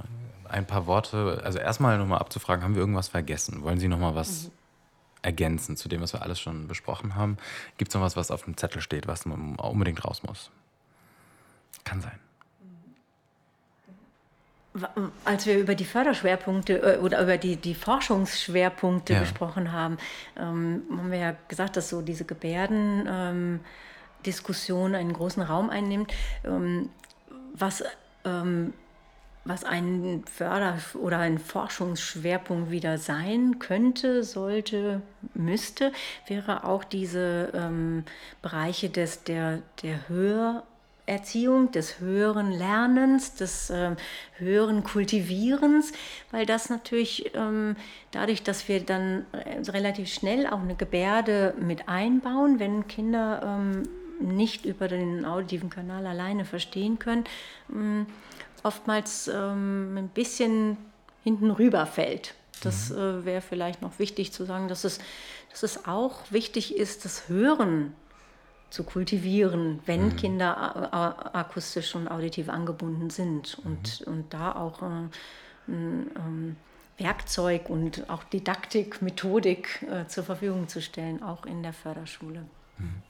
[0.46, 3.62] ein paar Worte, also erstmal nochmal abzufragen, haben wir irgendwas vergessen?
[3.62, 4.50] Wollen Sie nochmal was mhm.
[5.22, 7.38] ergänzen zu dem, was wir alles schon besprochen haben?
[7.78, 10.50] Gibt es noch was, was auf dem Zettel steht, was unbedingt raus muss?
[11.82, 12.20] Kann sein
[15.24, 19.20] als wir über die Förderschwerpunkte äh, oder über die, die Forschungsschwerpunkte ja.
[19.20, 19.98] gesprochen haben,
[20.36, 26.12] ähm, haben wir ja gesagt, dass so diese Gebärdendiskussion ähm, einen großen Raum einnimmt.
[26.44, 26.90] Ähm,
[27.54, 27.84] was,
[28.24, 28.74] ähm,
[29.44, 35.02] was ein Förder- oder ein Forschungsschwerpunkt wieder sein könnte, sollte,
[35.34, 35.92] müsste,
[36.26, 38.04] wäre auch diese ähm,
[38.42, 40.64] Bereiche des, der, der Hör-
[41.06, 43.94] Erziehung, des höheren Lernens, des äh,
[44.38, 45.92] höheren Kultivierens,
[46.30, 47.76] weil das natürlich ähm,
[48.10, 53.82] dadurch, dass wir dann äh, relativ schnell auch eine Gebärde mit einbauen, wenn Kinder ähm,
[54.20, 57.24] nicht über den auditiven Kanal alleine verstehen können,
[57.70, 58.06] ähm,
[58.62, 60.78] oftmals ähm, ein bisschen
[61.22, 62.34] hinten rüberfällt.
[62.62, 62.96] Das mhm.
[62.96, 64.98] äh, wäre vielleicht noch wichtig zu sagen, dass es,
[65.50, 67.94] dass es auch wichtig ist, das Hören
[68.74, 70.16] zu kultivieren, wenn mhm.
[70.16, 74.12] Kinder akustisch und auditiv angebunden sind und, mhm.
[74.12, 74.86] und da auch äh,
[75.68, 76.56] ein ähm,
[76.98, 82.40] Werkzeug und auch Didaktik, Methodik äh, zur Verfügung zu stellen, auch in der Förderschule.
[82.78, 83.02] Mhm.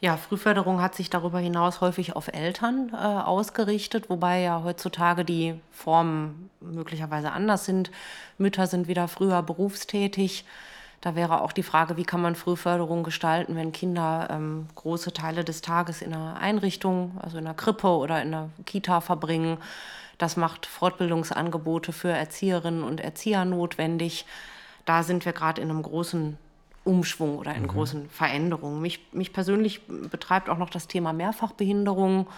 [0.00, 5.60] Ja, Frühförderung hat sich darüber hinaus häufig auf Eltern äh, ausgerichtet, wobei ja heutzutage die
[5.70, 7.90] Formen möglicherweise anders sind.
[8.38, 10.46] Mütter sind wieder früher berufstätig.
[11.04, 15.44] Da wäre auch die Frage, wie kann man Frühförderung gestalten, wenn Kinder ähm, große Teile
[15.44, 19.58] des Tages in einer Einrichtung, also in einer Krippe oder in einer Kita verbringen.
[20.16, 24.24] Das macht Fortbildungsangebote für Erzieherinnen und Erzieher notwendig.
[24.86, 26.38] Da sind wir gerade in einem großen
[26.84, 27.68] Umschwung oder in mhm.
[27.68, 28.80] großen Veränderungen.
[28.80, 32.28] Mich, mich persönlich betreibt auch noch das Thema Mehrfachbehinderung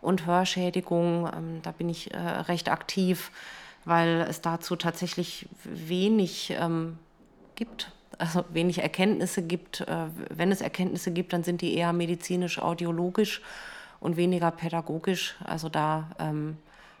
[0.00, 1.28] und Hörschädigung.
[1.36, 3.30] Ähm, da bin ich äh, recht aktiv,
[3.84, 6.96] weil es dazu tatsächlich wenig ähm,
[7.56, 9.82] gibt also wenig Erkenntnisse gibt.
[9.82, 13.42] Äh, wenn es Erkenntnisse gibt, dann sind die eher medizinisch-audiologisch
[14.00, 15.36] und weniger pädagogisch.
[15.44, 16.56] Also da ähm,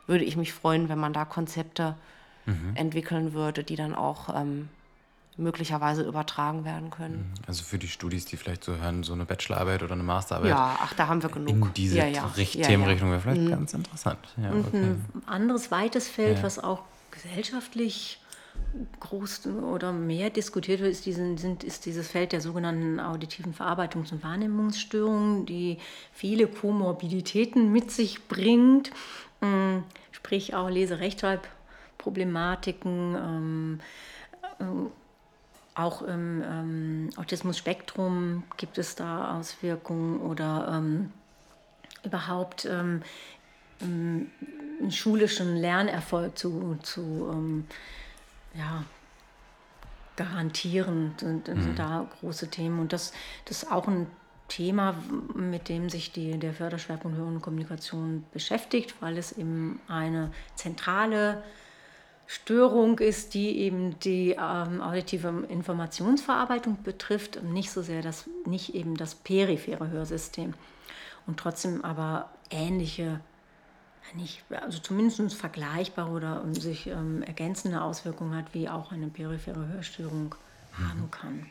[0.06, 1.94] würde ich mich freuen, wenn man da Konzepte
[2.46, 2.72] mhm.
[2.74, 4.68] entwickeln würde, die dann auch ähm,
[5.36, 7.30] möglicherweise übertragen werden können.
[7.30, 7.44] Mhm.
[7.46, 10.50] Also für die Studis, die vielleicht so hören, so eine Bachelorarbeit oder eine Masterarbeit.
[10.50, 11.50] Ja, ach, da haben wir genug.
[11.50, 12.26] In diese ja, ja.
[12.36, 13.50] Richt ja, Themenrichtung wäre vielleicht mhm.
[13.50, 14.18] ganz interessant.
[14.42, 14.76] Ja, Und okay.
[14.78, 18.20] ein anderes weites Feld, was auch gesellschaftlich
[19.00, 24.12] groß oder mehr diskutiert wird, ist, diesen, sind, ist dieses Feld der sogenannten auditiven Verarbeitungs-
[24.12, 25.78] und Wahrnehmungsstörungen, die
[26.12, 28.92] viele Komorbiditäten mit sich bringt,
[29.42, 29.82] ähm,
[30.12, 33.80] sprich auch Leserechtschreibproblematiken, ähm,
[34.58, 34.64] äh,
[35.74, 41.12] auch im ähm, Autismus-Spektrum gibt es da Auswirkungen oder ähm,
[42.02, 43.02] überhaupt ähm,
[43.82, 44.30] einen
[44.90, 47.66] schulischen Lernerfolg zu, zu ähm,
[48.58, 48.84] ja,
[50.16, 51.76] garantieren, sind, sind mhm.
[51.76, 52.80] da große Themen.
[52.80, 53.12] Und das,
[53.44, 54.06] das ist auch ein
[54.48, 54.94] Thema,
[55.34, 61.42] mit dem sich die, der Förderschwerpunkt Hören und Kommunikation beschäftigt, weil es eben eine zentrale
[62.26, 68.74] Störung ist, die eben die ähm, auditive Informationsverarbeitung betrifft und nicht so sehr das, nicht
[68.74, 70.54] eben das periphere Hörsystem.
[71.26, 73.20] Und trotzdem aber ähnliche
[74.14, 80.34] nicht, also zumindest vergleichbare oder sich ähm, ergänzende Auswirkungen hat, wie auch eine periphere Hörstörung
[80.78, 80.88] mhm.
[80.88, 81.46] haben kann.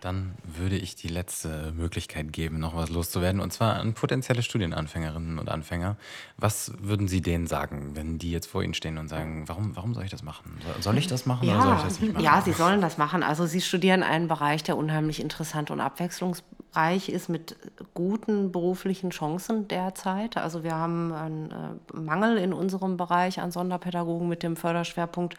[0.00, 5.38] Dann würde ich die letzte Möglichkeit geben, noch was loszuwerden, und zwar an potenzielle Studienanfängerinnen
[5.38, 5.96] und Anfänger.
[6.36, 9.94] Was würden Sie denen sagen, wenn die jetzt vor Ihnen stehen und sagen, warum, warum
[9.94, 10.58] soll ich das machen?
[10.80, 12.24] Soll ich das machen ja, oder soll ich das nicht machen?
[12.24, 13.22] Ja, Sie sollen das machen.
[13.22, 17.56] Also Sie studieren einen Bereich, der unheimlich interessant und abwechslungsreich ist, mit
[17.94, 20.36] guten beruflichen Chancen derzeit.
[20.36, 25.36] Also wir haben einen äh, Mangel in unserem Bereich an Sonderpädagogen mit dem Förderschwerpunkt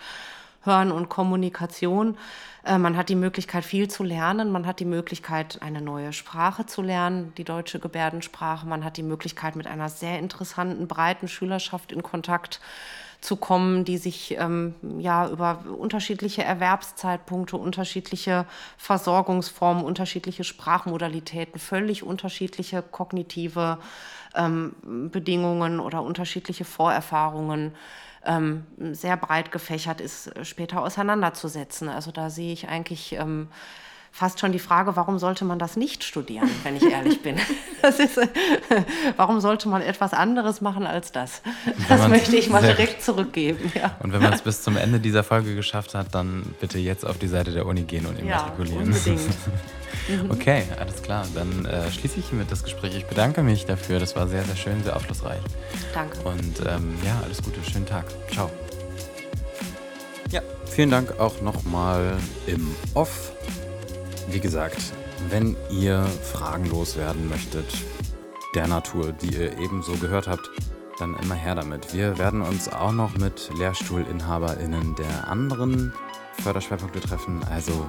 [0.68, 2.18] Hören und Kommunikation.
[2.64, 4.52] Äh, man hat die Möglichkeit, viel zu lernen.
[4.52, 8.68] Man hat die Möglichkeit, eine neue Sprache zu lernen, die deutsche Gebärdensprache.
[8.68, 12.60] Man hat die Möglichkeit, mit einer sehr interessanten, breiten Schülerschaft in Kontakt
[13.22, 18.46] zu kommen, die sich ähm, ja über unterschiedliche Erwerbszeitpunkte, unterschiedliche
[18.78, 23.80] Versorgungsformen, unterschiedliche Sprachmodalitäten, völlig unterschiedliche kognitive
[24.36, 24.76] ähm,
[25.12, 27.74] Bedingungen oder unterschiedliche Vorerfahrungen
[28.26, 31.90] ähm, sehr breit gefächert ist, später auseinanderzusetzen.
[31.90, 33.48] Also da sehe ich eigentlich ähm,
[34.12, 37.36] fast schon die Frage, warum sollte man das nicht studieren, wenn ich ehrlich bin.
[37.84, 38.20] Ist,
[39.18, 41.42] warum sollte man etwas anderes machen als das?
[41.88, 43.72] Das möchte ich mal direkt zurückgeben.
[43.76, 43.96] Ja.
[44.00, 47.20] Und wenn man es bis zum Ende dieser Folge geschafft hat, dann bitte jetzt auf
[47.20, 48.92] die Seite der Uni gehen und immatrikulieren.
[48.92, 49.22] Ja, unbedingt.
[50.30, 51.26] Okay, alles klar.
[51.36, 52.96] Dann äh, schließe ich hiermit das Gespräch.
[52.96, 54.00] Ich bedanke mich dafür.
[54.00, 55.42] Das war sehr, sehr schön, sehr aufschlussreich.
[55.94, 56.20] Danke.
[56.22, 57.60] Und ähm, ja, alles Gute.
[57.70, 58.06] Schönen Tag.
[58.32, 58.50] Ciao.
[60.32, 63.32] Ja, vielen Dank auch nochmal im Off.
[64.30, 64.82] Wie gesagt,
[65.30, 67.66] wenn ihr Fragen loswerden möchtet,
[68.56, 70.50] der Natur, die ihr ebenso gehört habt,
[71.00, 71.94] dann immer her damit.
[71.94, 75.94] Wir werden uns auch noch mit LehrstuhlinhaberInnen der anderen
[76.42, 77.44] Förderschwerpunkte treffen.
[77.50, 77.88] Also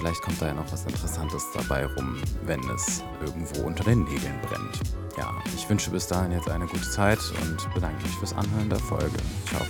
[0.00, 4.40] vielleicht kommt da ja noch was Interessantes dabei rum, wenn es irgendwo unter den Nägeln
[4.40, 4.80] brennt.
[5.18, 8.78] Ja, ich wünsche bis dahin jetzt eine gute Zeit und bedanke mich fürs Anhören der
[8.78, 9.18] Folge.
[9.46, 9.62] Ciao.